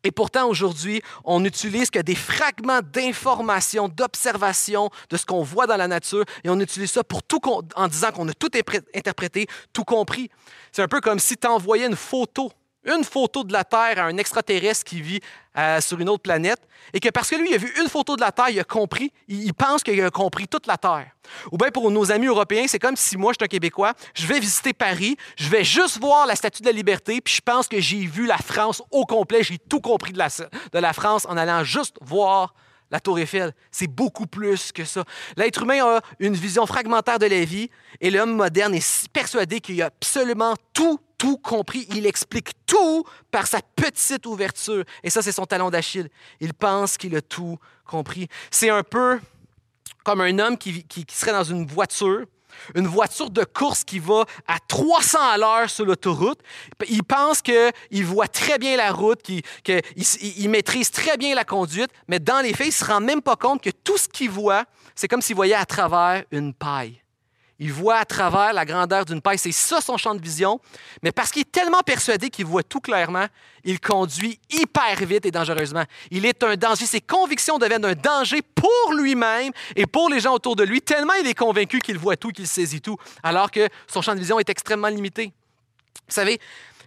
[0.02, 5.76] et pourtant, aujourd'hui, on n'utilise que des fragments d'informations, d'observations de ce qu'on voit dans
[5.76, 7.40] la nature, et on utilise ça pour tout
[7.74, 8.50] en disant qu'on a tout
[8.94, 10.30] interprété, tout compris.
[10.72, 12.50] C'est un peu comme si tu envoyais une photo
[12.84, 15.20] une photo de la Terre à un extraterrestre qui vit
[15.58, 16.60] euh, sur une autre planète,
[16.92, 18.64] et que parce que lui, il a vu une photo de la Terre, il a
[18.64, 21.10] compris, il, pense qu'il a compris toute la Terre.
[21.52, 24.26] Ou bien pour nos amis européens, c'est comme si moi, je suis un Québécois, je
[24.26, 27.68] vais visiter Paris, je vais juste voir la Statue de la Liberté, puis je pense
[27.68, 31.26] que j'ai vu la France au complet, j'ai tout compris de la, de la France
[31.28, 32.54] en allant juste voir
[32.90, 33.52] la tour Eiffel.
[33.70, 35.04] C'est beaucoup plus que ça.
[35.36, 37.70] L'être humain a une vision fragmentaire de la vie
[38.00, 41.86] et l'homme moderne est persuadé qu'il a absolument tout tout compris.
[41.94, 44.84] Il explique tout par sa petite ouverture.
[45.04, 46.08] Et ça, c'est son talon d'Achille.
[46.40, 48.26] Il pense qu'il a tout compris.
[48.50, 49.20] C'est un peu
[50.02, 52.24] comme un homme qui, serait dans une voiture,
[52.74, 56.40] une voiture de course qui va à 300 à l'heure sur l'autoroute.
[56.88, 59.42] Il pense qu'il voit très bien la route, qu'il
[60.22, 63.20] il maîtrise très bien la conduite, mais dans les faits, il ne se rend même
[63.20, 64.64] pas compte que tout ce qu'il voit,
[64.94, 66.99] c'est comme s'il voyait à travers une paille.
[67.60, 69.38] Il voit à travers la grandeur d'une paille.
[69.38, 70.58] C'est ça son champ de vision.
[71.02, 73.26] Mais parce qu'il est tellement persuadé qu'il voit tout clairement,
[73.64, 75.84] il conduit hyper vite et dangereusement.
[76.10, 76.86] Il est un danger.
[76.86, 81.12] Ses convictions deviennent un danger pour lui-même et pour les gens autour de lui, tellement
[81.20, 84.40] il est convaincu qu'il voit tout, qu'il saisit tout, alors que son champ de vision
[84.40, 85.32] est extrêmement limité.
[86.08, 86.40] Vous savez,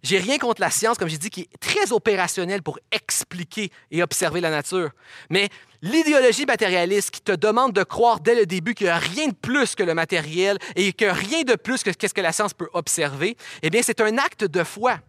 [0.03, 4.03] j'ai rien contre la science, comme j'ai dit, qui est très opérationnelle pour expliquer et
[4.03, 4.91] observer la nature.
[5.29, 5.49] Mais
[5.81, 9.33] l'idéologie matérialiste qui te demande de croire dès le début qu'il n'y a rien de
[9.33, 12.69] plus que le matériel et a rien de plus que ce que la science peut
[12.73, 14.99] observer, eh bien, c'est un acte de foi.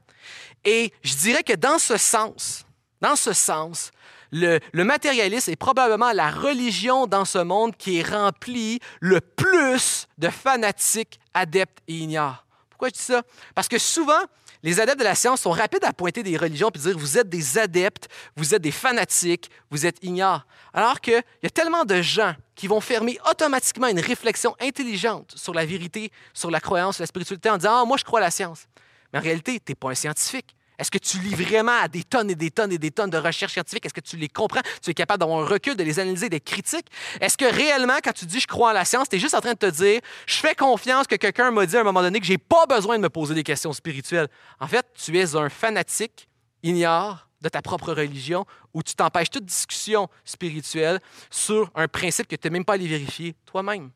[0.64, 2.64] Et je dirais que dans ce sens,
[3.00, 3.90] dans ce sens,
[4.32, 10.28] le, matérialisme est probablement la religion dans ce monde qui est remplie le plus de
[10.28, 12.44] fanatiques, adeptes et ignares.
[12.74, 13.22] Pourquoi je dis ça?
[13.54, 14.20] Parce que souvent,
[14.64, 17.28] les adeptes de la science sont rapides à pointer des religions et dire vous êtes
[17.28, 20.46] des adeptes, vous êtes des fanatiques, vous êtes ignares.
[20.72, 25.54] Alors qu'il y a tellement de gens qui vont fermer automatiquement une réflexion intelligente sur
[25.54, 28.22] la vérité, sur la croyance, sur la spiritualité en disant ah, moi je crois à
[28.22, 28.66] la science.
[29.12, 30.56] Mais en réalité, tu n'es pas un scientifique.
[30.78, 33.18] Est-ce que tu lis vraiment à des tonnes et des tonnes et des tonnes de
[33.18, 33.86] recherches scientifiques?
[33.86, 34.62] Est-ce que tu les comprends?
[34.82, 36.86] Tu es capable d'avoir un recul, de les analyser, des critiques?
[37.20, 39.40] Est-ce que réellement, quand tu dis je crois en la science, tu es juste en
[39.40, 42.20] train de te dire je fais confiance que quelqu'un m'a dit à un moment donné
[42.20, 44.28] que j'ai pas besoin de me poser des questions spirituelles?
[44.60, 46.28] En fait, tu es un fanatique,
[46.62, 50.98] ignore de ta propre religion, où tu t'empêches toute discussion spirituelle
[51.30, 53.90] sur un principe que tu n'es même pas allé vérifier toi-même.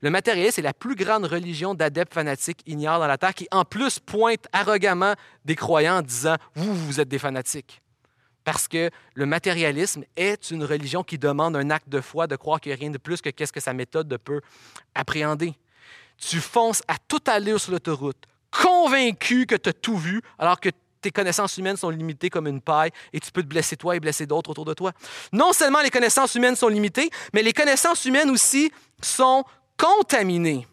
[0.00, 3.64] Le matérialisme est la plus grande religion d'adeptes fanatiques ignorent dans la Terre qui, en
[3.64, 5.14] plus, pointe arrogamment
[5.44, 7.82] des croyants en disant Vous, vous êtes des fanatiques.
[8.44, 12.60] Parce que le matérialisme est une religion qui demande un acte de foi, de croire
[12.60, 14.40] qu'il n'y a rien de plus que qu'est-ce que sa méthode peut
[14.94, 15.54] appréhender.
[16.16, 20.70] Tu fonces à toute allure sur l'autoroute, convaincu que tu as tout vu, alors que
[21.00, 24.00] tes connaissances humaines sont limitées comme une paille et tu peux te blesser toi et
[24.00, 24.92] blesser d'autres autour de toi.
[25.32, 28.72] Non seulement les connaissances humaines sont limitées, mais les connaissances humaines aussi
[29.02, 29.44] sont
[29.76, 30.66] contaminé.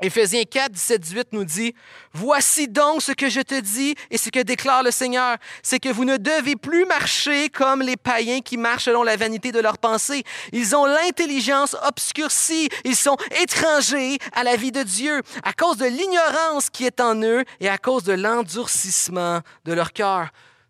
[0.00, 1.74] Éphésiens 4, 17, 18 nous dit,
[2.12, 5.88] Voici donc ce que je te dis et ce que déclare le Seigneur, c'est que
[5.88, 9.78] vous ne devez plus marcher comme les païens qui marchent selon la vanité de leurs
[9.78, 10.22] pensées.
[10.52, 15.86] Ils ont l'intelligence obscurcie, ils sont étrangers à la vie de Dieu à cause de
[15.86, 20.28] l'ignorance qui est en eux et à cause de l'endurcissement de leur cœur.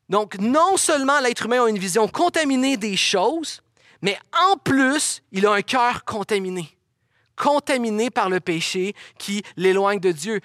[0.09, 3.61] Donc, non seulement l'être humain a une vision contaminée des choses,
[4.01, 4.19] mais
[4.51, 6.78] en plus, il a un cœur contaminé
[7.39, 10.41] contaminé par le péché qui l'éloigne de Dieu.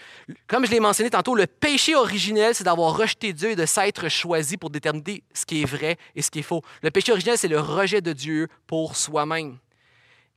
[0.47, 4.07] Comme je l'ai mentionné tantôt, le péché originel, c'est d'avoir rejeté Dieu et de s'être
[4.09, 6.61] choisi pour déterminer ce qui est vrai et ce qui est faux.
[6.81, 9.57] Le péché originel, c'est le rejet de Dieu pour soi-même.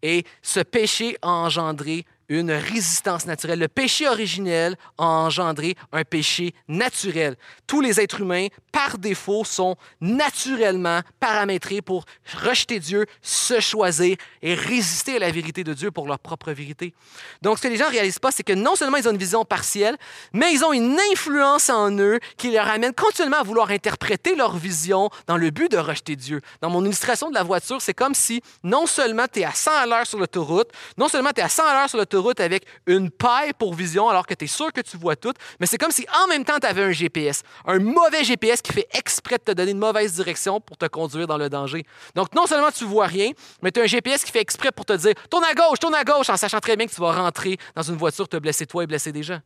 [0.03, 3.59] Et ce péché a engendré une résistance naturelle.
[3.59, 7.37] Le péché originel a engendré un péché naturel.
[7.67, 12.05] Tous les êtres humains, par défaut, sont naturellement paramétrés pour
[12.43, 16.95] rejeter Dieu, se choisir et résister à la vérité de Dieu pour leur propre vérité.
[17.43, 19.19] Donc, ce que les gens ne réalisent pas, c'est que non seulement ils ont une
[19.19, 19.97] vision partielle,
[20.33, 24.57] mais ils ont une influence en eux qui leur amène continuellement à vouloir interpréter leur
[24.57, 26.41] vision dans le but de rejeter Dieu.
[26.61, 29.71] Dans mon illustration de la voiture, c'est comme si non seulement tu es à 100
[29.71, 32.41] à l'heure sur l'autoroute, non seulement tu es à 100 à l'heure sur l'autoroute, route
[32.41, 35.67] avec une paille pour vision alors que tu es sûr que tu vois tout, mais
[35.67, 38.89] c'est comme si en même temps tu avais un GPS, un mauvais GPS qui fait
[38.93, 41.85] exprès de te donner une mauvaise direction pour te conduire dans le danger.
[42.15, 43.31] Donc non seulement tu vois rien,
[43.63, 45.95] mais tu as un GPS qui fait exprès pour te dire tourne à gauche, tourne
[45.95, 48.67] à gauche en sachant très bien que tu vas rentrer dans une voiture, te blesser
[48.67, 49.41] toi et blesser des gens.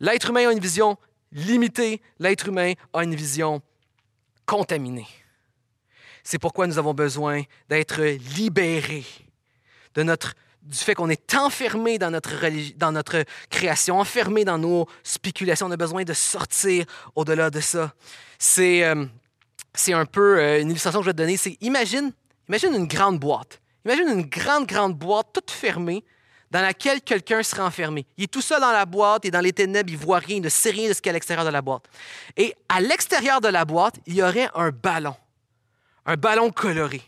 [0.00, 0.96] L'être humain a une vision
[1.32, 3.60] limitée, l'être humain a une vision
[4.46, 5.06] contaminée.
[6.22, 8.02] C'est pourquoi nous avons besoin d'être
[8.36, 9.06] libérés
[9.94, 12.32] de notre du fait qu'on est enfermé dans notre,
[12.76, 15.66] dans notre création, enfermé dans nos spéculations.
[15.66, 16.84] On a besoin de sortir
[17.14, 17.92] au-delà de ça.
[18.38, 19.06] C'est euh,
[19.88, 21.36] un peu euh, une illustration que je vais te donner.
[21.36, 22.12] C'est imagine,
[22.48, 23.60] imagine une grande boîte.
[23.84, 26.04] Imagine une grande, grande boîte toute fermée
[26.50, 28.06] dans laquelle quelqu'un serait enfermé.
[28.16, 30.42] Il est tout seul dans la boîte et dans les ténèbres, il voit rien, il
[30.42, 31.84] ne sait rien de ce qu'il y a à l'extérieur de la boîte.
[32.36, 35.14] Et à l'extérieur de la boîte, il y aurait un ballon,
[36.06, 37.02] un ballon coloré.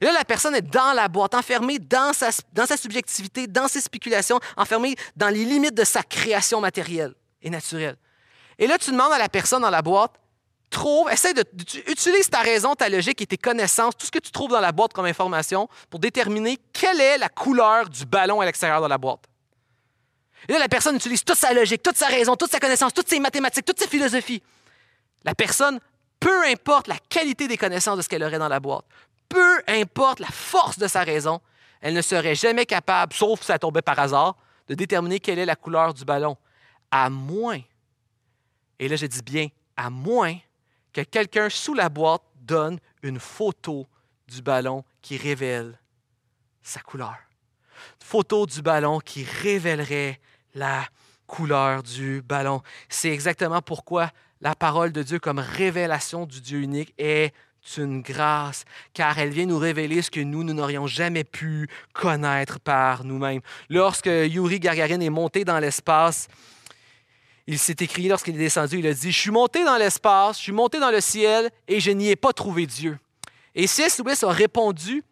[0.00, 4.40] Et là, la personne est dans la boîte, enfermée dans sa, subjectivité, dans ses spéculations,
[4.56, 7.96] enfermée dans les limites de sa création matérielle et naturelle.
[8.58, 10.12] Et là, tu demandes à la personne dans la boîte,
[10.70, 11.44] trouve, essaie de,
[11.86, 14.72] utilise ta raison, ta logique et tes connaissances, tout ce que tu trouves dans la
[14.72, 18.98] boîte comme information pour déterminer quelle est la couleur du ballon à l'extérieur de la
[18.98, 19.24] boîte.
[20.48, 23.08] Et là, la personne utilise toute sa logique, toute sa raison, toute sa connaissance, toutes
[23.08, 24.42] ses mathématiques, toute sa philosophie.
[25.24, 25.78] La personne,
[26.20, 28.84] peu importe la qualité des connaissances de ce qu'elle aurait dans la boîte,
[29.28, 31.40] peu importe la force de sa raison,
[31.80, 34.36] elle ne serait jamais capable, sauf si ça tombait par hasard,
[34.68, 36.36] de déterminer quelle est la couleur du ballon.
[36.90, 37.60] À moins,
[38.78, 40.36] et là je dis bien à moins,
[40.92, 43.86] que quelqu'un sous la boîte donne une photo
[44.28, 45.78] du ballon qui révèle
[46.62, 47.16] sa couleur.
[47.98, 50.20] Photo du ballon qui révélerait
[50.54, 50.86] la
[51.26, 52.62] couleur du ballon.
[52.88, 54.10] C'est exactement pourquoi
[54.40, 57.34] la parole de Dieu comme révélation du Dieu unique est
[57.76, 62.60] une grâce, car elle vient nous révéler ce que nous, nous n'aurions jamais pu connaître
[62.60, 63.40] par nous-mêmes.
[63.68, 66.28] Lorsque Yuri Gagarin est monté dans l'espace,
[67.46, 70.44] il s'est écrit lorsqu'il est descendu, il a dit, je suis monté dans l'espace, je
[70.44, 72.98] suis monté dans le ciel et je n'y ai pas trouvé Dieu.
[73.54, 73.98] Et C.S.
[73.98, 75.02] Lewis a répondu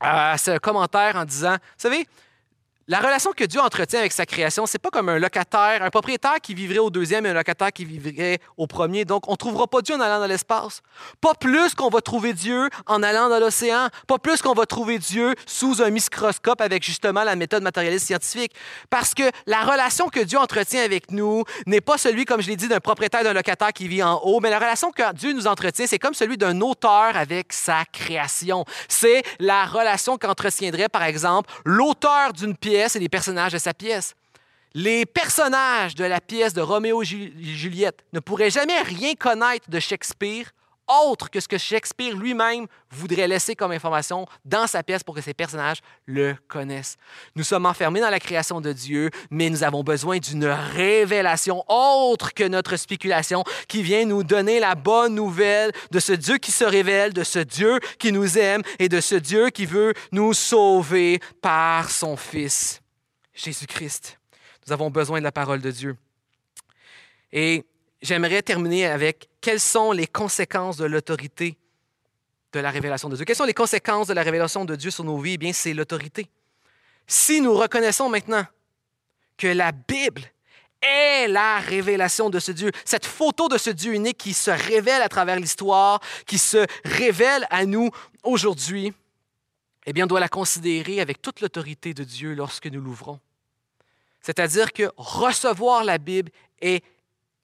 [0.00, 2.06] à ce commentaire en disant, vous savez,
[2.88, 6.36] la relation que Dieu entretient avec sa création, c'est pas comme un locataire, un propriétaire
[6.40, 9.04] qui vivrait au deuxième et un locataire qui vivrait au premier.
[9.04, 10.82] Donc, on ne trouvera pas Dieu en allant dans l'espace.
[11.20, 13.88] Pas plus qu'on va trouver Dieu en allant dans l'océan.
[14.06, 18.52] Pas plus qu'on va trouver Dieu sous un microscope avec justement la méthode matérialiste scientifique.
[18.88, 22.56] Parce que la relation que Dieu entretient avec nous n'est pas celui, comme je l'ai
[22.56, 25.48] dit, d'un propriétaire, d'un locataire qui vit en haut, mais la relation que Dieu nous
[25.48, 28.64] entretient, c'est comme celui d'un auteur avec sa création.
[28.88, 34.14] C'est la relation qu'entretiendrait, par exemple, l'auteur d'une pièce et les personnages de sa pièce.
[34.74, 39.80] Les personnages de la pièce de Roméo et Juliette ne pourraient jamais rien connaître de
[39.80, 40.52] Shakespeare
[40.88, 45.20] autre que ce que Shakespeare lui-même voudrait laisser comme information dans sa pièce pour que
[45.20, 46.96] ses personnages le connaissent.
[47.34, 52.34] Nous sommes enfermés dans la création de Dieu, mais nous avons besoin d'une révélation autre
[52.34, 56.64] que notre spéculation qui vient nous donner la bonne nouvelle de ce Dieu qui se
[56.64, 61.20] révèle, de ce Dieu qui nous aime et de ce Dieu qui veut nous sauver
[61.40, 62.80] par son Fils,
[63.34, 64.18] Jésus-Christ.
[64.66, 65.96] Nous avons besoin de la parole de Dieu.
[67.32, 67.64] Et
[68.02, 71.56] j'aimerais terminer avec quelles sont les conséquences de l'autorité
[72.52, 73.24] de la révélation de Dieu?
[73.24, 75.34] Quelles sont les conséquences de la révélation de Dieu sur nos vies?
[75.34, 76.28] Eh bien, c'est l'autorité.
[77.06, 78.44] Si nous reconnaissons maintenant
[79.36, 80.22] que la Bible
[80.82, 85.02] est la révélation de ce Dieu, cette photo de ce Dieu unique qui se révèle
[85.02, 87.90] à travers l'histoire, qui se révèle à nous
[88.22, 88.92] aujourd'hui,
[89.86, 93.20] eh bien, on doit la considérer avec toute l'autorité de Dieu lorsque nous l'ouvrons.
[94.20, 96.84] C'est-à-dire que recevoir la Bible est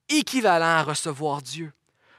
[0.09, 1.73] équivalent à recevoir Dieu.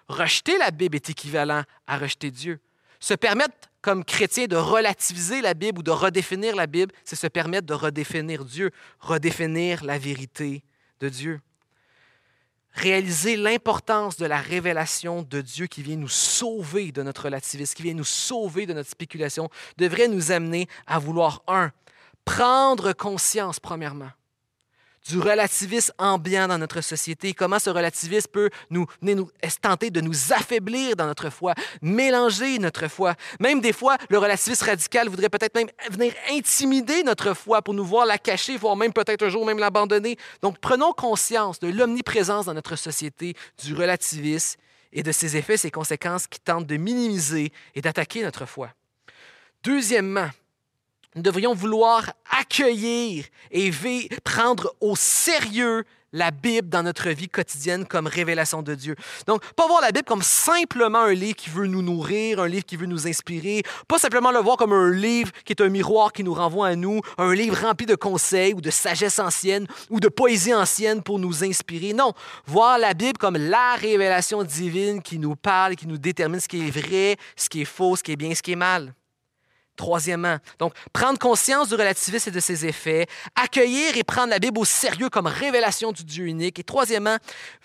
[0.08, 2.60] Rejeter la Bible est équivalent à rejeter Dieu.
[3.00, 7.26] Se permettre, comme chrétien, de relativiser la Bible ou de redéfinir la Bible, c'est se
[7.26, 8.70] permettre de redéfinir Dieu,
[9.00, 10.62] redéfinir la vérité
[11.00, 11.40] de Dieu.
[12.74, 17.84] réaliser l'importance de la révélation de Dieu qui vient nous sauver de notre relativisme, qui
[17.84, 21.70] vient nous sauver de notre spéculation, devrait nous amener à vouloir, un,
[22.24, 24.10] prendre conscience, premièrement,
[25.08, 29.28] du relativisme ambiant dans notre société, comment ce relativisme peut nous, nous
[29.60, 33.14] tenter de nous affaiblir dans notre foi, mélanger notre foi?
[33.40, 37.84] Même des fois, le relativisme radical voudrait peut-être même venir intimider notre foi pour nous
[37.84, 40.16] voir la cacher, voire même peut-être un jour même l'abandonner.
[40.42, 44.58] Donc prenons conscience de l'omniprésence dans notre société du relativisme
[44.92, 48.70] et de ses effets, ses conséquences qui tentent de minimiser et d'attaquer notre foi.
[49.62, 50.30] Deuxièmement,
[51.14, 53.70] nous devrions vouloir accueillir et
[54.24, 55.84] prendre au sérieux
[56.14, 58.94] la Bible dans notre vie quotidienne comme révélation de Dieu.
[59.26, 62.64] Donc, pas voir la Bible comme simplement un livre qui veut nous nourrir, un livre
[62.64, 66.12] qui veut nous inspirer, pas simplement le voir comme un livre qui est un miroir
[66.12, 69.98] qui nous renvoie à nous, un livre rempli de conseils ou de sagesse ancienne ou
[69.98, 71.92] de poésie ancienne pour nous inspirer.
[71.92, 72.12] Non,
[72.46, 76.64] voir la Bible comme la révélation divine qui nous parle, qui nous détermine ce qui
[76.64, 78.94] est vrai, ce qui est faux, ce qui est bien, ce qui est mal.
[79.76, 84.58] Troisièmement, donc prendre conscience du relativisme et de ses effets, accueillir et prendre la Bible
[84.58, 86.60] au sérieux comme révélation du Dieu unique.
[86.60, 87.16] Et troisièmement,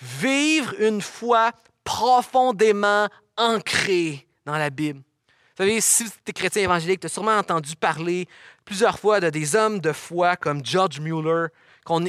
[0.02, 1.52] vivre une foi
[1.84, 3.08] profondément
[3.38, 5.00] ancrée dans la Bible.
[5.00, 8.28] Vous savez, si tu es chrétien évangélique, tu as sûrement entendu parler
[8.66, 11.48] plusieurs fois de des hommes de foi comme George Mueller,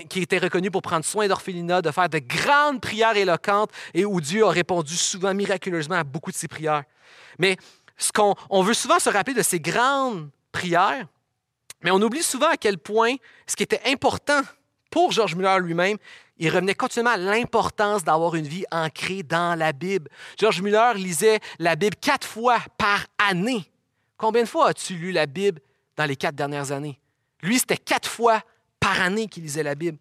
[0.09, 4.21] qui était reconnu pour prendre soin d'orphelinat, de faire de grandes prières éloquentes et où
[4.21, 6.85] Dieu a répondu souvent miraculeusement à beaucoup de ses prières.
[7.39, 7.57] Mais
[8.49, 11.07] on veut souvent se rappeler de ces grandes prières,
[11.83, 13.15] mais on oublie souvent à quel point
[13.47, 14.43] ce qui était important
[14.91, 15.97] pour Georges Muller lui-même,
[16.39, 20.11] il revenait continuellement à l'importance d'avoir une vie ancrée dans la Bible.
[20.39, 23.71] Georges Muller lisait la Bible quatre fois par année.
[24.17, 25.61] Combien de fois as-tu lu la Bible
[25.97, 26.99] dans les quatre dernières années?
[27.43, 28.43] Lui, c'était quatre fois
[28.81, 29.99] par année qu'il lisait la Bible.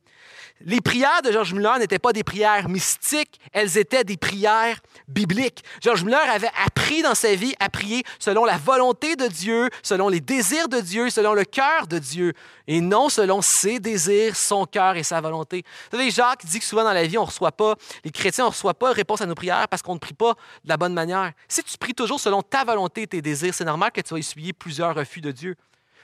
[0.61, 5.63] Les prières de Georges Muller n'étaient pas des prières mystiques, elles étaient des prières bibliques.
[5.82, 10.09] Georges Muller avait appris dans sa vie à prier selon la volonté de Dieu, selon
[10.09, 12.34] les désirs de Dieu, selon le cœur de Dieu,
[12.67, 15.63] et non selon ses désirs, son cœur et sa volonté.
[15.91, 18.47] Vous savez, Jacques dit que souvent dans la vie, on reçoit pas, les chrétiens, on
[18.47, 20.93] ne reçoit pas réponse à nos prières parce qu'on ne prie pas de la bonne
[20.93, 21.32] manière.
[21.47, 24.20] Si tu pries toujours selon ta volonté et tes désirs, c'est normal que tu vas
[24.20, 25.55] essuyer plusieurs refus de Dieu.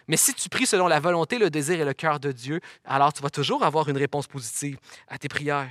[0.07, 3.11] Mais si tu pries selon la volonté, le désir et le cœur de Dieu, alors
[3.13, 4.77] tu vas toujours avoir une réponse positive
[5.07, 5.69] à tes prières.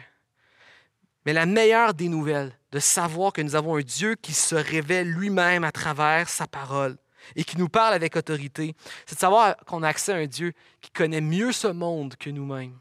[1.25, 5.09] Mais la meilleure des nouvelles, de savoir que nous avons un Dieu qui se révèle
[5.09, 6.97] lui-même à travers sa parole
[7.37, 8.75] et qui nous parle avec autorité,
[9.07, 12.29] c'est de savoir qu'on a accès à un Dieu qui connaît mieux ce monde que
[12.29, 12.79] nous-mêmes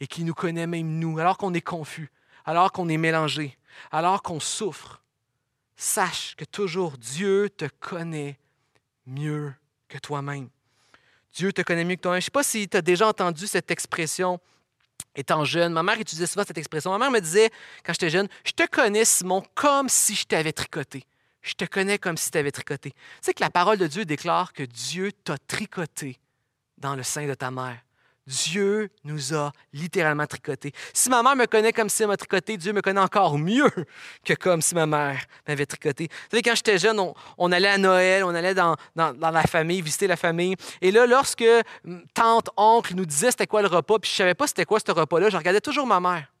[0.00, 2.10] et qui nous connaît même nous, alors qu'on est confus,
[2.44, 3.56] alors qu'on est mélangé,
[3.90, 5.02] alors qu'on souffre.
[5.76, 8.38] Sache que toujours Dieu te connaît
[9.06, 9.54] mieux
[9.88, 10.48] que toi-même.
[11.34, 12.12] Dieu te connaît mieux que toi.
[12.12, 14.40] Je ne sais pas si tu as déjà entendu cette expression
[15.14, 15.72] étant jeune.
[15.72, 16.90] Ma mère utilisait souvent cette expression.
[16.90, 17.50] Ma mère me disait,
[17.84, 21.04] quand j'étais jeune, je te connais, Simon, comme si je t'avais tricoté.
[21.40, 22.90] Je te connais comme si tu avais tricoté.
[22.90, 26.18] Tu sais que la parole de Dieu déclare que Dieu t'a tricoté
[26.78, 27.80] dans le sein de ta mère.
[28.26, 30.72] Dieu nous a littéralement tricoté.
[30.92, 33.70] Si ma mère me connaît comme si elle m'a tricoté, Dieu me connaît encore mieux
[34.24, 36.08] que comme si ma mère m'avait tricoté.
[36.10, 37.00] Vous savez, quand j'étais jeune,
[37.38, 40.54] on, allait à Noël, on allait dans, dans, la famille, visiter la famille.
[40.80, 41.44] Et là, lorsque
[42.14, 44.78] tante, oncle nous disaient c'était quoi le repas, puis je ne savais pas c'était quoi
[44.78, 46.32] ce repas-là, je regardais toujours ma mère.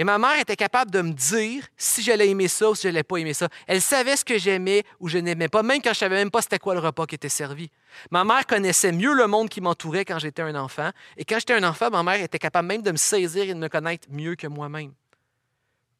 [0.00, 2.88] Et ma mère était capable de me dire si j'allais aimer ça ou si je
[2.88, 3.48] n'allais pas aimer ça.
[3.66, 6.30] Elle savait ce que j'aimais ou je n'aimais pas, même quand je ne savais même
[6.30, 7.68] pas c'était quoi le repas qui était servi.
[8.12, 10.90] Ma mère connaissait mieux le monde qui m'entourait quand j'étais un enfant.
[11.16, 13.58] Et quand j'étais un enfant, ma mère était capable même de me saisir et de
[13.58, 14.92] me connaître mieux que moi-même.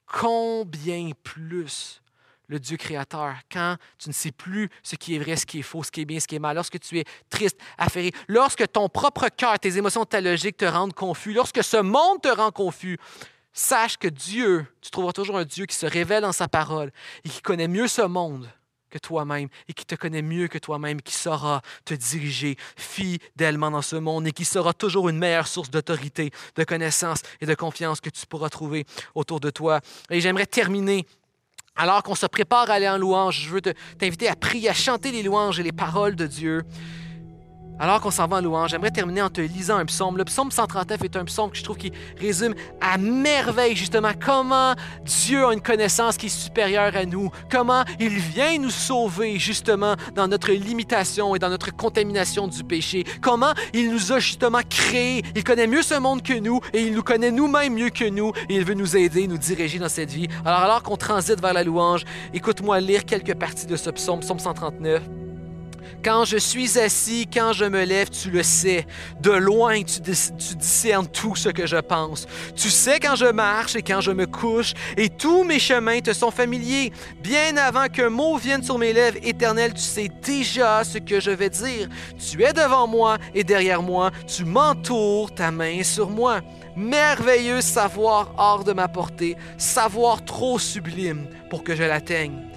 [0.06, 2.00] Combien plus
[2.46, 5.62] le Dieu créateur, quand tu ne sais plus ce qui est vrai, ce qui est
[5.62, 8.70] faux, ce qui est bien, ce qui est mal, lorsque tu es triste, affairé, lorsque
[8.72, 12.50] ton propre cœur, tes émotions, ta logique te rendent confus, lorsque ce monde te rend
[12.50, 12.96] confus,
[13.52, 16.92] Sache que Dieu, tu trouveras toujours un Dieu qui se révèle dans sa parole
[17.24, 18.48] et qui connaît mieux ce monde
[18.90, 23.82] que toi-même et qui te connaît mieux que toi-même, qui saura te diriger fidèlement dans
[23.82, 28.00] ce monde et qui sera toujours une meilleure source d'autorité, de connaissance et de confiance
[28.00, 29.80] que tu pourras trouver autour de toi.
[30.10, 31.06] Et j'aimerais terminer
[31.76, 35.12] alors qu'on se prépare à aller en louange, je veux t'inviter à prier, à chanter
[35.12, 36.64] les louanges et les paroles de Dieu.
[37.80, 40.16] Alors qu'on s'en va en louange, j'aimerais terminer en te lisant un psaume.
[40.16, 44.74] Le psaume 139 est un psaume que je trouve qui résume à merveille justement comment
[45.04, 49.94] Dieu a une connaissance qui est supérieure à nous, comment il vient nous sauver justement
[50.14, 55.22] dans notre limitation et dans notre contamination du péché, comment il nous a justement créés,
[55.36, 58.32] il connaît mieux ce monde que nous et il nous connaît nous-mêmes mieux que nous
[58.48, 60.26] et il veut nous aider, nous diriger dans cette vie.
[60.44, 62.04] Alors alors qu'on transite vers la louange,
[62.34, 65.27] écoute-moi lire quelques parties de ce psaume, psaume 139.
[66.04, 68.86] Quand je suis assis, quand je me lève, tu le sais.
[69.20, 72.26] De loin, tu, discernes tout ce que je pense.
[72.54, 76.12] Tu sais quand je marche et quand je me couche, et tous mes chemins te
[76.12, 76.92] sont familiers.
[77.22, 81.30] Bien avant qu'un mot vienne sur mes lèvres, éternel, tu sais déjà ce que je
[81.30, 81.88] vais dire.
[82.18, 86.40] Tu es devant moi et derrière moi, tu m'entoures, ta main sur moi.
[86.76, 92.47] Merveilleux savoir hors de ma portée, savoir trop sublime pour que je l'atteigne.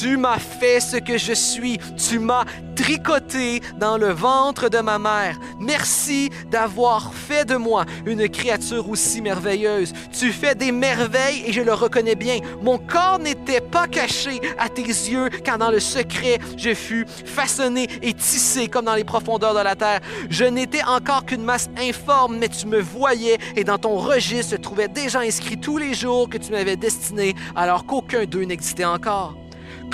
[0.00, 1.78] Tu m'as fait ce que je suis.
[1.96, 2.44] Tu m'as
[2.74, 5.38] tricoté dans le ventre de ma mère.
[5.60, 9.92] Merci d'avoir fait de moi une créature aussi merveilleuse.
[10.12, 12.38] Tu fais des merveilles et je le reconnais bien.
[12.62, 17.88] Mon corps n'était pas caché à tes yeux quand dans le secret je fus façonné
[18.02, 20.00] et tissé comme dans les profondeurs de la terre.
[20.30, 24.56] Je n'étais encore qu'une masse informe, mais tu me voyais et dans ton registre se
[24.56, 29.36] trouvaient déjà inscrits tous les jours que tu m'avais destinés alors qu'aucun d'eux n'existait encore.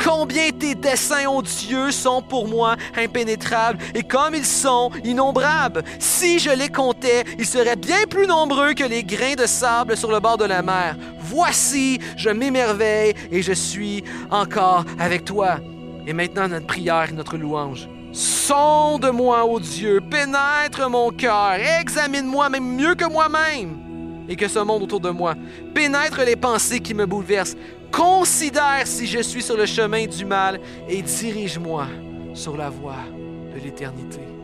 [0.02, 5.82] Combien tes desseins, ô Dieu, sont pour moi impénétrables et comme ils sont innombrables.
[5.98, 10.10] Si je les comptais, ils seraient bien plus nombreux que les grains de sable sur
[10.10, 10.96] le bord de la mer.
[11.20, 15.58] Voici, je m'émerveille et je suis encore avec toi.
[16.06, 17.88] Et maintenant, notre prière et notre louange.
[18.12, 23.76] Sonde-moi, ô Dieu, pénètre mon cœur, examine-moi même mieux que moi-même
[24.28, 25.34] et que ce monde autour de moi.
[25.74, 27.56] Pénètre les pensées qui me bouleversent.
[27.92, 31.86] Considère si je suis sur le chemin du mal et dirige-moi
[32.34, 33.04] sur la voie
[33.54, 34.39] de l'éternité.